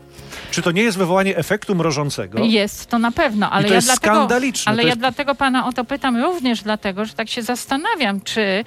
Czy 0.51 0.61
to 0.61 0.71
nie 0.71 0.81
jest 0.81 0.97
wywołanie 0.97 1.37
efektu 1.37 1.56
mrożącego? 1.75 2.39
Jest 2.43 2.85
to 2.85 2.99
na 2.99 3.11
pewno, 3.11 3.49
ale 3.51 3.63
to 3.63 3.69
ja 3.69 3.75
jest 3.75 3.87
dlatego, 3.87 4.15
skandaliczne. 4.15 4.69
ale 4.71 4.77
To 4.77 4.81
ja 4.81 4.87
jest- 4.87 4.99
dlatego 4.99 5.35
pana 5.35 5.67
o 5.67 5.73
to 5.73 5.85
pytam 5.85 6.17
również 6.23 6.61
dlatego, 6.63 7.05
że 7.05 7.13
tak 7.13 7.29
się 7.29 7.41
zastanawiam, 7.41 8.21
czy 8.21 8.41
y, 8.41 8.63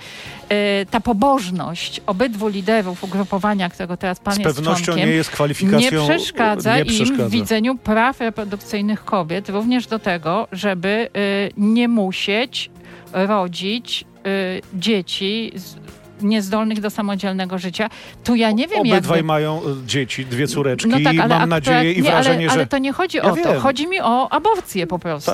ta 0.91 1.01
pobożność 1.01 2.01
obydwu 2.07 2.49
liderów 2.49 3.05
ugrupowania, 3.05 3.69
którego 3.71 3.97
teraz 3.97 4.21
pan 4.21 4.35
Z 4.35 4.39
jest 4.39 4.57
pewnością 4.57 4.97
nie 4.97 5.07
jest 5.07 5.31
kwalifikacją. 5.31 6.03
nie 6.09 6.09
przeszkadza 6.19 6.75
nie 6.77 6.81
im 6.83 6.87
przeszkadza. 6.89 7.25
w 7.29 7.31
widzeniu 7.31 7.75
praw 7.79 8.21
reprodukcyjnych 8.21 9.05
kobiet, 9.05 9.49
również 9.49 9.87
do 9.87 9.99
tego, 9.99 10.49
żeby 10.53 11.09
y, 11.17 11.53
nie 11.57 11.89
musieć 11.89 12.71
rodzić 13.13 14.05
y, 14.27 14.63
dzieci 14.75 15.53
z, 15.55 15.75
niezdolnych 16.23 16.81
do 16.81 16.91
samodzielnego 16.91 17.59
życia. 17.59 17.91
Tu 18.25 18.35
ja 18.35 18.51
nie 18.51 18.69
wiem, 18.69 18.81
Obydwaj 18.81 19.19
jakby... 19.19 19.27
mają 19.27 19.61
y, 19.63 19.87
dzieci, 19.87 20.27
dwie 20.27 20.47
córeczki 20.49 20.89
No 20.89 20.99
tak, 21.05 21.19
ale 21.19 21.39
mam 21.39 21.49
nadzieję 21.49 21.93
i 21.93 22.03
nie, 22.03 22.11
wrażenie, 22.11 22.45
ale, 22.45 22.53
ale 22.53 22.63
że... 22.63 22.67
to 22.67 22.79
nie 22.79 22.93
chodzi 22.93 23.17
Ja 23.17 23.23
o 23.23 23.29
to. 23.29 23.35
wiem. 23.35 23.45
Tak. 23.45 23.59
Chodzi 23.59 23.87
mi 23.87 24.01
o 24.01 24.29
aborcję 24.33 24.87
po 24.87 24.99
prostu. 24.99 25.33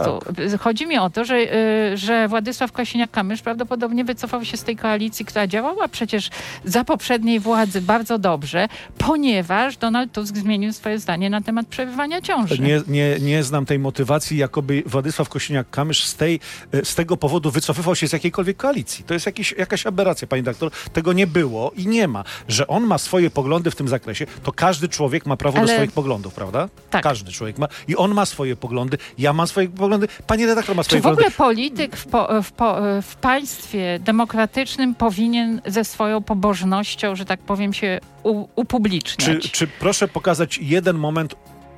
Chodzi 0.61 0.87
mi 0.87 0.99
o 0.99 1.11
to, 1.11 1.25
że, 1.25 1.37
y, 1.37 1.97
że 1.97 2.29
Władysław 2.29 2.73
Kosiniak-Kamysz 2.73 3.43
prawdopodobnie 3.43 4.05
wycofał 4.05 4.45
się 4.45 4.57
z 4.57 4.65
tej 4.65 4.77
koalicji, 4.77 5.25
która 5.25 5.47
działała 5.47 5.89
przecież 5.89 6.31
za 6.65 6.85
poprzedniej 6.85 7.41
władzy 7.41 7.81
bardzo 7.81 8.19
dobrze, 8.19 8.69
ponieważ 8.99 9.77
Donald 9.77 10.13
Tusk 10.13 10.37
zmienił 10.37 10.73
swoje 10.73 10.99
zdanie 10.99 11.31
na 11.31 11.41
temat 11.41 11.67
przerywania 11.67 12.21
ciąży. 12.21 12.63
Nie, 12.63 12.83
nie, 12.89 13.17
nie 13.21 13.43
znam 13.43 13.67
tej 13.67 13.79
motywacji, 13.79 14.37
jakoby 14.39 14.83
Władysław 14.87 15.29
Kosiniak-Kamysz 15.29 16.05
z, 16.07 16.15
tej, 16.15 16.41
e, 16.73 16.85
z 16.85 16.95
tego 16.95 17.17
powodu 17.17 17.51
wycofywał 17.51 17.95
się 17.97 18.09
z 18.09 18.13
jakiejkolwiek 18.13 18.57
koalicji. 18.57 19.05
To 19.05 19.15
jest 19.15 19.27
jakiś, 19.27 19.55
jakaś 19.59 19.87
aberracja, 19.87 20.29
pani 20.29 20.43
doktor. 20.43 20.71
Tego 20.93 21.13
nie 21.13 21.27
było 21.27 21.71
i 21.77 21.87
nie 21.87 22.09
ma. 22.09 22.25
Że 22.49 22.67
on 22.67 22.85
ma 22.87 22.99
swoje 22.99 23.31
poglądy 23.31 23.71
w 23.71 23.77
tym 23.77 23.89
zakresie, 23.89 24.27
to 24.43 24.53
każdy 24.53 24.89
człowiek 24.89 25.27
ma 25.27 25.37
prawo 25.37 25.57
do 25.57 25.63
Ale- 25.63 25.75
swoich 25.75 25.93
poglądów, 25.93 26.35
prawda? 26.35 26.69
Tak. 26.91 27.03
Każdy 27.03 27.33
człowiek 27.33 27.59
ma. 27.59 27.69
I 27.89 27.97
on 27.97 28.15
ma 28.15 28.27
swoje 28.27 28.57
poglądy, 28.57 28.99
ja 29.19 29.33
mam 29.33 29.47
swoje 29.47 29.69
poglądy, 29.69 30.09
pani 30.27 30.47
redaktor 30.47 30.77
ma 30.77 30.83
Czy 30.83 30.89
swoje 30.89 31.03
w 31.03 31.07
ogóle 31.07 31.31
poglądy. 31.31 31.37
polityk 31.37 31.97
w, 31.97 32.07
po, 32.07 32.43
w, 32.43 32.53
po, 32.53 32.77
w 33.03 33.17
państwie 33.17 33.99
demokratycznym 34.01 34.95
powinien 34.95 35.61
ze 35.67 35.85
swoją 35.85 36.23
pobożnością, 36.23 37.17
że 37.17 37.25
tak 37.25 37.41
powiem, 37.41 37.73
się 37.73 38.01
u, 38.23 38.45
Czy, 38.45 38.51
upubliczniać? 38.57 39.51
czy 39.51 39.67
proszę 39.67 40.09
pokazać 40.09 40.59
jeden 40.63 40.97
moment 40.99 41.35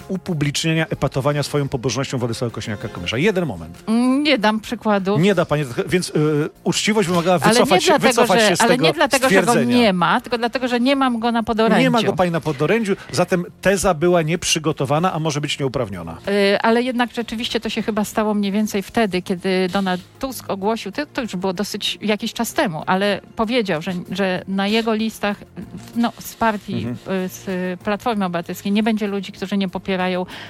upublicznienia, 0.09 0.87
epatowania 0.87 1.43
swoją 1.43 1.69
pobożnością 1.69 2.19
Władysława 2.19 2.55
Kosiniaka-Kamysza? 2.55 3.17
Jeden 3.17 3.47
moment. 3.47 3.83
Mm, 3.87 4.23
Nie 4.23 4.38
dam 4.38 4.61
przykładu. 4.61 5.19
Nie 5.19 5.35
da 5.35 5.45
pani, 5.45 5.65
więc 5.88 6.11
y, 6.11 6.12
uczciwość 6.65 7.09
wymagała 7.09 7.38
ale 7.43 7.53
wycofać, 7.55 7.71
nie 7.81 7.87
się, 7.87 7.87
dlatego, 7.99 8.09
wycofać 8.09 8.41
że, 8.41 8.49
się 8.49 8.57
z 8.57 8.61
ale 8.61 8.71
tego 8.71 8.85
nie 8.85 8.93
dlatego, 8.93 9.29
że 9.31 9.43
go 9.43 9.55
nie 9.65 9.93
ma, 9.93 10.21
tylko 10.21 10.38
dlatego, 10.38 10.69
że 10.69 10.81
nie 10.81 10.97
mam 10.97 11.19
go 11.19 11.33
na 11.33 11.43
podorędziu. 11.43 11.83
Nie 11.83 11.91
ma 11.91 12.03
go 12.03 12.12
pani 12.12 12.31
na 12.31 12.41
podorędziu, 12.41 12.97
zatem 13.12 13.45
teza 13.61 13.95
była 13.95 14.23
nieprzygotowana, 14.23 15.12
a 15.12 15.19
może 15.19 15.41
być 15.41 15.59
nieuprawniona. 15.59 16.19
Y, 16.55 16.61
Ale 16.61 16.83
jednak 16.83 17.15
rzeczywiście 17.15 17.61
to 17.61 17.69
się 17.69 17.83
chyba 17.83 18.05
stało 18.05 18.35
mniej 18.35 18.53
więcej 18.53 18.83
wtedy, 18.83 19.23
kiedy 19.23 19.69
Donald 19.73 20.00
Tusk 20.19 20.50
ogłosił, 20.50 20.93
to, 20.93 21.07
to 21.07 21.23
już 21.23 21.37
było 21.37 21.53
dosyć 21.53 21.99
jakiś 22.03 22.33
czas 22.33 22.53
temu, 22.55 22.83
ale 22.87 23.21
powiedział, 23.37 23.83
że, 23.83 23.93
że 24.11 24.43
na 24.49 24.67
jego 24.69 24.95
listach 24.95 25.37
no, 25.97 26.12
z 26.21 26.35
partii, 26.35 26.75
Mhm. 26.88 27.25
y, 27.25 27.29
z 27.29 27.81
Platformy 27.81 28.25
Obywatelskiej 28.25 28.73
nie 28.73 28.83
będzie 28.83 29.07
ludzi, 29.07 29.33
którzy 29.33 29.57
nie 29.57 29.69
popierają 29.69 29.98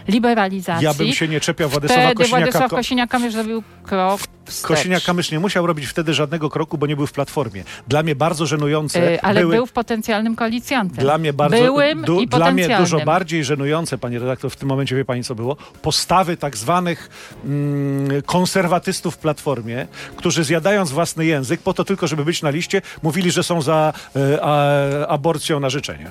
liberalizacji. 0.08 0.84
Ja 0.84 0.94
bym 0.94 1.12
się 1.12 1.28
nie 1.28 1.40
czepiał 1.40 1.68
Władysława 1.68 2.14
Kosiniaka. 2.14 2.28
Władysław 2.28 2.70
Kosiniak-Kamysz 2.70 3.32
zrobił 3.32 3.62
krok. 3.82 4.20
Kosiniak-Kamysz 4.62 5.32
nie 5.32 5.40
musiał 5.40 5.66
robić 5.66 5.86
wtedy 5.86 6.14
żadnego 6.14 6.50
kroku, 6.50 6.78
bo 6.78 6.86
nie 6.86 6.96
był 6.96 7.06
w 7.06 7.12
Platformie. 7.12 7.64
Dla 7.88 8.02
mnie 8.02 8.14
bardzo 8.14 8.46
żenujące 8.46 9.12
Y, 9.12 9.22
Ale 9.22 9.40
były... 9.40 9.54
był 9.54 9.66
w 9.66 9.72
potencjalnym 9.72 10.36
koalicjantem. 10.36 11.04
Dla 11.04 11.18
mnie 11.18 11.32
bardzo, 11.32 11.56
Byłym 11.56 12.02
du, 12.02 12.20
i 12.20 12.26
dla 12.26 12.52
mnie 12.52 12.78
dużo 12.78 13.00
bardziej 13.00 13.44
żenujące, 13.44 13.98
pani 13.98 14.18
redaktor, 14.18 14.50
w 14.50 14.56
tym 14.56 14.68
momencie 14.68 14.96
wie 14.96 15.04
pani 15.04 15.24
co 15.24 15.34
było? 15.34 15.56
Postawy 15.82 16.36
tak 16.36 16.56
zwanych 16.56 17.10
mm, 17.44 18.22
konserwatystów 18.22 19.14
w 19.14 19.18
Platformie, 19.18 19.86
którzy 20.16 20.44
zjadając 20.44 20.90
własny 20.90 21.26
język, 21.26 21.60
po 21.60 21.74
to 21.74 21.84
tylko, 21.84 22.06
żeby 22.06 22.24
być 22.24 22.42
na 22.42 22.50
liście, 22.50 22.82
mówili, 23.02 23.30
że 23.30 23.42
są 23.42 23.62
za 23.62 23.92
e, 24.16 24.38
a, 24.42 25.06
aborcją 25.06 25.60
na 25.60 25.70
życzenie. 25.70 26.10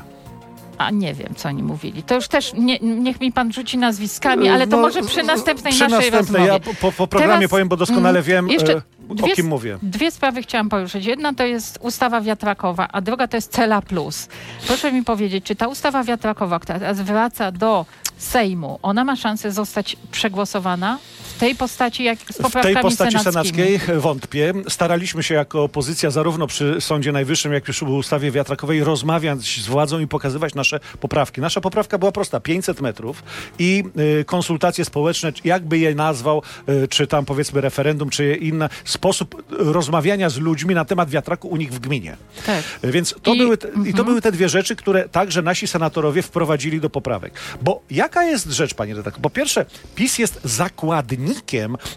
A 0.77 0.91
nie 0.91 1.13
wiem, 1.13 1.33
co 1.35 1.49
oni 1.49 1.63
mówili. 1.63 2.03
To 2.03 2.15
już 2.15 2.27
też 2.27 2.53
nie, 2.53 2.79
niech 2.79 3.21
mi 3.21 3.31
pan 3.31 3.53
rzuci 3.53 3.77
nazwiskami, 3.77 4.49
ale 4.49 4.67
to 4.67 4.75
No, 4.75 4.81
może 4.81 5.01
przy 5.01 5.23
następnej 5.23 5.73
przy 5.73 5.87
naszej 5.87 6.11
następnej, 6.11 6.47
rozmowie. 6.47 6.67
Ja 6.67 6.73
po, 6.81 6.91
po, 6.91 7.07
programie 7.07 7.37
Teraz, 7.37 7.51
powiem, 7.51 7.67
bo 7.67 7.77
doskonale 7.77 8.19
mm, 8.19 8.23
wiem, 8.23 8.49
jeszcze 8.49 8.73
e, 8.73 8.81
dwie 9.15 9.33
o 9.33 9.35
kim 9.35 9.47
mówię. 9.47 9.77
Dwie 9.81 10.11
sprawy 10.11 10.41
chciałam 10.41 10.69
poruszyć. 10.69 11.05
Jedna 11.05 11.33
to 11.33 11.45
jest 11.45 11.79
ustawa 11.81 12.21
wiatrakowa, 12.21 12.87
a 12.91 13.01
druga 13.01 13.27
to 13.27 13.37
jest 13.37 13.51
Cela 13.51 13.81
Plus. 13.81 14.27
Proszę 14.67 14.91
mi 14.91 15.03
powiedzieć, 15.03 15.45
czy 15.45 15.55
ta 15.55 15.67
ustawa 15.67 16.03
wiatrakowa, 16.03 16.59
która 16.59 16.79
teraz 16.79 17.01
wraca 17.01 17.51
do 17.51 17.85
Sejmu, 18.17 18.79
ona 18.81 19.03
ma 19.03 19.15
szansę 19.15 19.51
zostać 19.51 19.97
przegłosowana 20.11 20.97
w 21.37 21.39
tej 21.39 21.55
postaci, 21.55 22.03
jak 22.03 22.19
z 22.19 22.23
W 22.23 22.25
tej 22.27 22.43
poprawkami 22.43 22.81
postaci 22.81 23.19
senackimi. 23.19 23.63
senackiej 23.67 23.99
wątpię. 23.99 24.53
Staraliśmy 24.69 25.23
się 25.23 25.35
jako 25.35 25.63
opozycja 25.63 26.11
zarówno 26.11 26.47
przy 26.47 26.81
Sądzie 26.81 27.11
Najwyższym, 27.11 27.53
jak 27.53 27.69
i 27.69 27.71
przy 27.71 27.85
ustawie 27.85 28.31
wiatrakowej 28.31 28.83
rozmawiać 28.83 29.61
z 29.61 29.67
władzą 29.67 29.99
i 29.99 30.07
pokazywać 30.07 30.55
nasze 30.55 30.79
poprawki. 30.99 31.41
Nasza 31.41 31.61
poprawka 31.61 31.97
była 31.97 32.11
prosta, 32.11 32.39
500 32.39 32.81
metrów 32.81 33.23
i 33.59 33.83
y, 34.19 34.25
konsultacje 34.25 34.85
społeczne, 34.85 35.31
jakby 35.45 35.77
je 35.77 35.95
nazwał, 35.95 36.41
y, 36.69 36.87
czy 36.87 37.07
tam 37.07 37.25
powiedzmy 37.25 37.61
referendum, 37.61 38.09
czy 38.09 38.35
inny 38.35 38.69
sposób 38.85 39.43
rozmawiania 39.49 40.29
z 40.29 40.37
ludźmi 40.37 40.75
na 40.75 40.85
temat 40.85 41.09
wiatraku 41.09 41.47
u 41.47 41.57
nich 41.57 41.73
w 41.73 41.79
gminie. 41.79 42.17
Tak. 42.45 42.63
Więc 42.83 43.15
to, 43.21 43.33
I- 43.33 43.37
były, 43.37 43.57
te, 43.57 43.67
i 43.67 43.71
to 43.71 43.79
mhm. 43.79 44.05
były 44.05 44.21
te 44.21 44.31
dwie 44.31 44.49
rzeczy, 44.49 44.75
które 44.75 45.09
także 45.09 45.41
nasi 45.41 45.67
senatorowie 45.67 46.21
wprowadzili 46.21 46.81
do 46.81 46.89
poprawek. 46.89 47.33
Bo 47.61 47.81
jaka 47.91 48.23
jest 48.23 48.47
rzecz, 48.47 48.73
panie 48.73 48.95
redaktor? 48.95 49.21
Po 49.21 49.29
pierwsze, 49.29 49.65
PiS 49.95 50.17
jest 50.19 50.39
zakładnikiem 50.43 51.26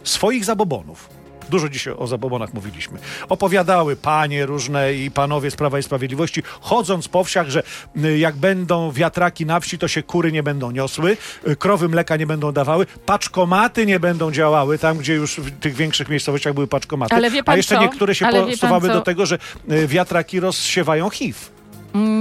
swoich 0.04 0.44
zabobonów. 0.44 1.20
Dużo 1.50 1.68
dzisiaj 1.68 1.94
o 1.98 2.06
zabobonach 2.06 2.54
mówiliśmy. 2.54 2.98
Opowiadały 3.28 3.96
panie 3.96 4.46
różne 4.46 4.94
i 4.94 5.10
panowie 5.10 5.50
z 5.50 5.56
Prawa 5.56 5.78
i 5.78 5.82
Sprawiedliwości, 5.82 6.42
chodząc 6.60 7.08
po 7.08 7.24
wsiach, 7.24 7.48
że 7.48 7.62
y, 8.04 8.18
jak 8.18 8.36
będą 8.36 8.92
wiatraki 8.92 9.46
na 9.46 9.60
wsi, 9.60 9.78
to 9.78 9.88
się 9.88 10.02
kury 10.02 10.32
nie 10.32 10.42
będą 10.42 10.70
niosły, 10.70 11.16
y, 11.48 11.56
krowy 11.56 11.88
mleka 11.88 12.16
nie 12.16 12.26
będą 12.26 12.52
dawały, 12.52 12.86
paczkomaty 13.06 13.86
nie 13.86 14.00
będą 14.00 14.32
działały 14.32 14.78
tam, 14.78 14.98
gdzie 14.98 15.14
już 15.14 15.36
w 15.36 15.58
tych 15.58 15.74
większych 15.74 16.08
miejscowościach 16.08 16.54
były 16.54 16.66
paczkomaty. 16.66 17.14
Ale 17.14 17.30
wie 17.30 17.44
pan 17.44 17.52
A 17.52 17.56
jeszcze 17.56 17.74
co? 17.74 17.80
niektóre 17.80 18.14
się 18.14 18.26
Ale 18.26 18.46
do 18.88 19.00
tego, 19.00 19.26
że 19.26 19.38
y, 19.70 19.86
wiatraki 19.86 20.40
rozsiewają 20.40 21.10
HIV. 21.10 21.38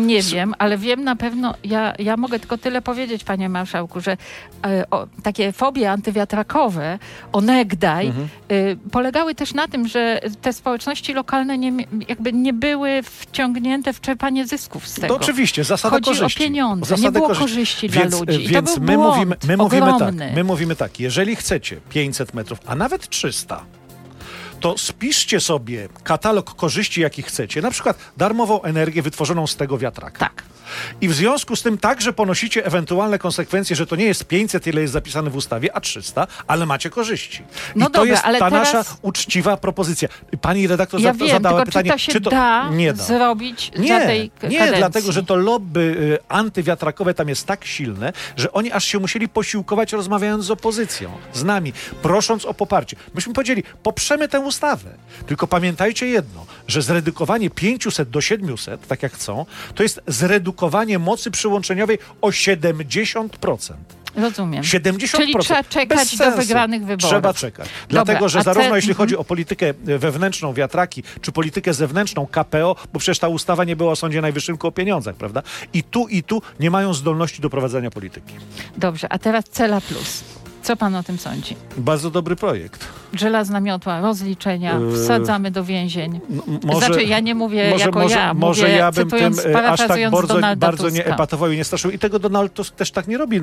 Nie 0.05 0.21
wiem, 0.21 0.53
ale 0.59 0.77
wiem 0.77 1.03
na 1.03 1.15
pewno, 1.15 1.53
ja, 1.63 1.93
ja 1.99 2.17
mogę 2.17 2.39
tylko 2.39 2.57
tyle 2.57 2.81
powiedzieć, 2.81 3.23
panie 3.23 3.49
marszałku, 3.49 4.01
że 4.01 4.17
e, 4.65 4.85
o, 4.91 5.07
takie 5.23 5.51
fobie 5.51 5.91
antywiatrakowe, 5.91 6.99
onegdaj, 7.31 8.07
Mhm. 8.07 8.27
e, 8.49 8.75
polegały 8.91 9.35
też 9.35 9.53
na 9.53 9.67
tym, 9.67 9.88
że 9.88 10.21
te 10.41 10.53
społeczności 10.53 11.13
lokalne 11.13 11.57
nie, 11.57 11.71
jakby 12.09 12.33
nie 12.33 12.53
były 12.53 13.03
wciągnięte 13.03 13.93
w 13.93 14.01
czerpanie 14.01 14.47
zysków 14.47 14.88
z 14.88 14.93
tego. 14.95 15.07
To 15.07 15.15
oczywiście, 15.15 15.63
zasada 15.63 15.95
Chodzi 15.95 16.09
o 16.09 16.13
korzyści. 16.13 16.39
pieniądze, 16.43 16.85
Zasady 16.85 17.03
nie 17.07 17.11
było 17.11 17.27
korzyści. 17.27 17.49
korzyści 17.55 17.89
dla 17.89 18.01
więc, 18.01 18.19
ludzi. 18.19 18.43
I 18.43 18.47
to 18.47 18.51
Więc 18.53 18.75
był 18.77 18.83
my, 18.88 18.95
błąd 18.95 19.13
mówimy, 19.15 19.35
my, 19.47 19.57
mówimy 19.57 19.93
tak, 19.99 20.15
my 20.35 20.43
mówimy 20.43 20.75
tak, 20.75 20.99
jeżeli 20.99 21.35
chcecie 21.35 21.77
500 21.89 22.33
metrów, 22.33 22.59
a 22.65 22.75
nawet 22.75 23.09
300, 23.09 23.63
to 24.59 24.77
spiszcie 24.77 25.39
sobie 25.39 25.89
katalog 26.03 26.55
korzyści, 26.55 27.01
jakich 27.01 27.25
chcecie, 27.25 27.61
na 27.61 27.71
przykład 27.71 27.97
darmową 28.17 28.61
energię 28.61 29.01
wytworzoną 29.01 29.47
z 29.47 29.55
tego 29.55 29.77
wiatraka. 29.77 30.19
Tak. 30.19 30.43
I 31.01 31.07
w 31.07 31.13
związku 31.13 31.55
z 31.55 31.61
tym 31.61 31.77
także 31.77 32.13
ponosicie 32.13 32.65
ewentualne 32.65 33.19
konsekwencje, 33.19 33.75
że 33.75 33.88
to 33.88 33.95
nie 33.95 34.05
jest 34.05 34.25
500, 34.27 34.67
ile 34.67 34.81
jest 34.81 34.93
zapisane 34.93 35.29
w 35.29 35.35
ustawie, 35.35 35.75
a 35.75 35.79
300, 35.81 36.27
ale 36.47 36.65
macie 36.65 36.89
korzyści. 36.89 37.43
I 37.75 37.79
No 37.79 37.85
to 37.85 37.91
dobra, 37.91 38.11
jest 38.11 38.23
ale 38.25 38.39
ta 38.39 38.49
teraz- 38.49 38.73
nasza 38.73 38.89
uczciwa 39.01 39.57
propozycja. 39.57 40.09
Pani 40.41 40.67
redaktor 40.67 41.01
Ja 41.01 41.13
za- 41.13 41.19
wiem, 41.19 41.29
zadała 41.29 41.65
pytanie, 41.65 41.91
czy 41.97 41.97
to 42.07 42.13
się 42.13 42.19
da, 42.19 42.69
nie 42.69 42.93
da. 42.93 43.03
zrobić 43.03 43.71
za 43.75 43.81
Nie, 43.81 44.01
tej 44.05 44.29
k- 44.29 44.47
nie, 44.47 44.57
kadencji? 44.57 44.77
dlatego, 44.79 45.11
że 45.11 45.23
to 45.23 45.35
lobby 45.35 45.79
y, 45.79 46.17
antywiatrakowe 46.29 47.13
tam 47.13 47.29
jest 47.29 47.45
tak 47.45 47.65
silne, 47.65 48.13
że 48.38 48.51
oni 48.51 48.71
aż 48.71 48.85
się 48.85 48.99
musieli 48.99 49.29
posiłkować 49.29 49.93
rozmawiając 49.93 50.45
z 50.45 50.51
opozycją, 50.51 51.11
z 51.33 51.43
nami, 51.43 51.73
prosząc 52.01 52.45
o 52.45 52.53
poparcie. 52.53 52.97
Myśmy 53.13 53.33
powiedzieli, 53.33 53.63
poprzemy 53.83 54.27
tę 54.27 54.39
ustawę. 54.39 54.89
Tylko 55.27 55.47
pamiętajcie 55.47 56.07
jedno, 56.07 56.45
że 56.67 56.81
zredukowanie 56.81 57.49
500 57.49 58.09
do 58.09 58.21
700, 58.21 58.88
tak 58.88 59.03
jak 59.03 59.13
chcą, 59.13 59.45
to 59.75 59.83
jest 59.83 60.01
zredukowanie 60.07 60.58
mocy 60.99 61.31
przyłączeniowej 61.31 61.97
o 62.21 62.29
70%. 62.29 63.73
Rozumiem. 64.15 64.63
70%. 64.63 65.17
Czyli 65.17 65.35
trzeba 65.39 65.63
czekać 65.63 66.17
do 66.17 66.31
wygranych 66.31 66.85
wyborów. 66.85 67.11
Trzeba 67.11 67.33
czekać. 67.33 67.69
Dlatego, 67.89 68.29
że 68.29 68.43
zarówno 68.43 68.69
te- 68.69 68.75
jeśli 68.75 68.91
mhm. 68.91 69.07
chodzi 69.07 69.17
o 69.17 69.23
politykę 69.23 69.73
wewnętrzną 69.83 70.53
wiatraki, 70.53 71.03
czy 71.21 71.31
politykę 71.31 71.73
zewnętrzną 71.73 72.27
KPO, 72.27 72.75
bo 72.93 72.99
przecież 72.99 73.19
ta 73.19 73.27
ustawa 73.27 73.63
nie 73.63 73.75
była 73.75 73.91
o 73.91 73.95
Sądzie 73.95 74.21
Najwyższym, 74.21 74.55
tylko 74.55 74.67
o 74.67 74.71
pieniądzach, 74.71 75.15
prawda? 75.15 75.43
I 75.73 75.83
tu, 75.83 76.07
i 76.07 76.23
tu 76.23 76.41
nie 76.59 76.71
mają 76.71 76.93
zdolności 76.93 77.41
do 77.41 77.49
prowadzenia 77.49 77.91
polityki. 77.91 78.33
Dobrze, 78.77 79.07
a 79.09 79.19
teraz 79.19 79.45
Cela 79.45 79.81
Plus. 79.81 80.23
Co 80.63 80.75
pan 80.75 80.95
o 80.95 81.03
tym 81.03 81.17
sądzi? 81.17 81.55
Bardzo 81.77 82.11
dobry 82.11 82.35
projekt. 82.35 82.87
Żelazna 83.13 83.59
miotła, 83.59 84.01
rozliczenia, 84.01 84.79
Yy, 84.79 85.03
wsadzamy 85.03 85.51
do 85.51 85.63
więzień. 85.63 86.19
Może, 86.63 86.85
znaczy, 86.85 87.03
ja 87.03 87.19
nie 87.19 87.35
mówię 87.35 87.69
może, 87.69 87.85
jako 87.85 87.99
może, 87.99 88.15
ja, 88.15 88.33
może 88.33 88.63
mówię, 88.63 88.75
ja 88.75 88.91
bym 88.91 89.09
tym 89.09 89.33
e, 89.53 89.69
aż 89.69 89.79
tak 89.79 90.11
bardzo, 90.11 90.39
bardzo 90.57 90.89
nie 90.89 91.05
epatował 91.05 91.51
i 91.51 91.57
nie 91.57 91.63
straszył. 91.63 91.91
I 91.91 91.99
tego 91.99 92.19
Donald 92.19 92.53
Tusk 92.53 92.75
też 92.75 92.91
tak 92.91 93.07
nie 93.07 93.17
robi 93.17 93.37
e, 93.37 93.41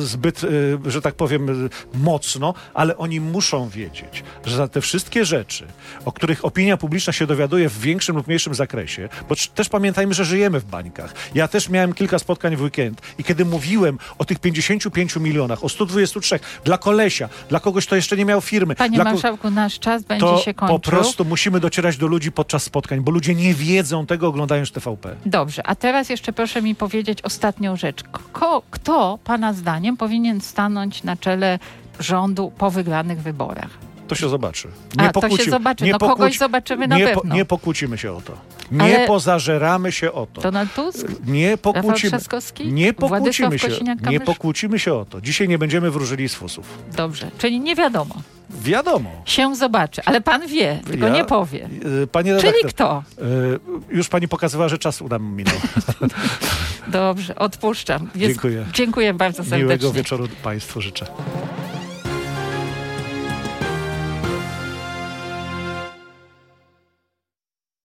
zbyt, 0.00 0.44
e, 0.44 0.90
że 0.90 1.02
tak 1.02 1.14
powiem, 1.14 1.68
mocno, 1.94 2.54
ale 2.74 2.96
oni 2.96 3.20
muszą 3.20 3.68
wiedzieć, 3.68 4.24
że 4.44 4.56
za 4.56 4.68
te 4.68 4.80
wszystkie 4.80 5.24
rzeczy, 5.24 5.66
o 6.04 6.12
których 6.12 6.44
opinia 6.44 6.76
publiczna 6.76 7.12
się 7.12 7.26
dowiaduje 7.26 7.68
w 7.68 7.80
większym 7.80 8.16
lub 8.16 8.26
mniejszym 8.26 8.54
zakresie, 8.54 9.08
bo 9.28 9.34
też 9.54 9.68
pamiętajmy, 9.68 10.14
że 10.14 10.24
żyjemy 10.24 10.60
w 10.60 10.64
bańkach. 10.64 11.14
Ja 11.34 11.48
też 11.48 11.68
miałem 11.68 11.92
kilka 11.92 12.18
spotkań 12.18 12.56
w 12.56 12.62
weekend 12.62 13.00
i 13.18 13.24
kiedy 13.24 13.44
mówiłem 13.44 13.98
o 14.18 14.24
tych 14.24 14.38
55 14.38 15.16
milionach, 15.16 15.64
o 15.64 15.68
123 15.68 16.40
dla 16.64 16.78
kolesia, 16.78 17.28
dla 17.48 17.60
kogoś, 17.60 17.86
kto 17.86 17.96
jeszcze 17.96 18.16
nie 18.16 18.21
miał 18.24 18.40
firmy, 18.40 18.74
Panie 18.74 18.94
dla 18.94 19.04
marszałku, 19.04 19.50
nasz 19.50 19.78
czas 19.78 20.02
będzie 20.02 20.26
to 20.26 20.38
się 20.38 20.54
kończył. 20.54 20.78
po 20.78 20.90
prostu 20.90 21.24
musimy 21.24 21.60
docierać 21.60 21.96
do 21.96 22.06
ludzi 22.06 22.32
podczas 22.32 22.62
spotkań, 22.62 23.00
bo 23.00 23.10
ludzie 23.12 23.34
nie 23.34 23.54
wiedzą 23.54 24.06
tego 24.06 24.28
oglądając 24.28 24.72
TVP. 24.72 25.16
Dobrze, 25.26 25.66
a 25.66 25.74
teraz 25.74 26.08
jeszcze 26.08 26.32
proszę 26.32 26.62
mi 26.62 26.74
powiedzieć 26.74 27.22
ostatnią 27.22 27.76
rzecz. 27.76 28.02
Ko, 28.32 28.62
kto, 28.70 29.18
pana 29.24 29.52
zdaniem, 29.52 29.96
powinien 29.96 30.40
stanąć 30.40 31.02
na 31.02 31.16
czele 31.16 31.58
rządu 32.00 32.52
po 32.58 32.70
wygranych 32.70 33.22
wyborach? 33.22 33.70
To 34.14 34.20
się 34.20 34.28
zobaczy. 34.28 34.68
A, 34.96 35.12
to 35.12 35.36
się 35.36 35.50
zobaczy. 35.50 35.86
No 35.86 35.98
kogoś 35.98 36.38
zobaczymy 36.38 36.88
na 36.88 36.98
nie, 36.98 37.04
pewno. 37.04 37.34
nie 37.34 37.44
pokłócimy 37.44 37.98
się 37.98 38.12
o 38.12 38.20
to. 38.20 38.32
Nie 38.72 38.82
Ale- 38.82 39.06
pozażeramy 39.06 39.92
się 39.92 40.12
o 40.12 40.26
to. 40.26 40.40
Donald 40.40 40.74
Tusk? 40.74 41.06
Nie 41.26 41.56
pokłócimy, 41.58 42.18
nie 42.64 42.92
pokłócimy 42.92 43.58
się. 43.58 43.68
Nie 44.10 44.20
pokłócimy 44.20 44.78
się 44.78 44.94
o 44.94 45.04
to. 45.04 45.20
Dzisiaj 45.20 45.48
nie 45.48 45.58
będziemy 45.58 45.90
wróżyli 45.90 46.28
z 46.28 46.34
fusów. 46.34 46.78
Dobrze, 46.96 47.30
czyli 47.38 47.60
nie 47.60 47.74
wiadomo. 47.76 48.14
Wiadomo. 48.50 49.10
Się 49.24 49.56
zobaczy, 49.56 50.02
ale 50.04 50.20
pan 50.20 50.46
wie, 50.46 50.80
tylko 50.86 51.06
Ja- 51.06 51.12
nie 51.14 51.24
powie. 51.24 51.68
Y, 52.02 52.06
Panie 52.06 52.30
redaktor, 52.34 52.54
Czyli 52.60 52.68
kto? 52.68 53.02
y, 53.90 53.96
już 53.96 54.08
pani 54.08 54.28
pokazywała, 54.28 54.68
że 54.68 54.78
czas 54.78 55.00
nam 55.00 55.36
minął. 55.36 55.54
Dobrze, 56.88 57.34
odpuszczam. 57.36 58.10
Dziękuję. 58.16 58.66
Dziękuję 58.72 59.14
bardzo 59.14 59.36
serdecznie. 59.36 59.58
Miłego 59.64 59.92
wieczoru 59.92 60.28
państwu 60.42 60.80
życzę. 60.80 61.06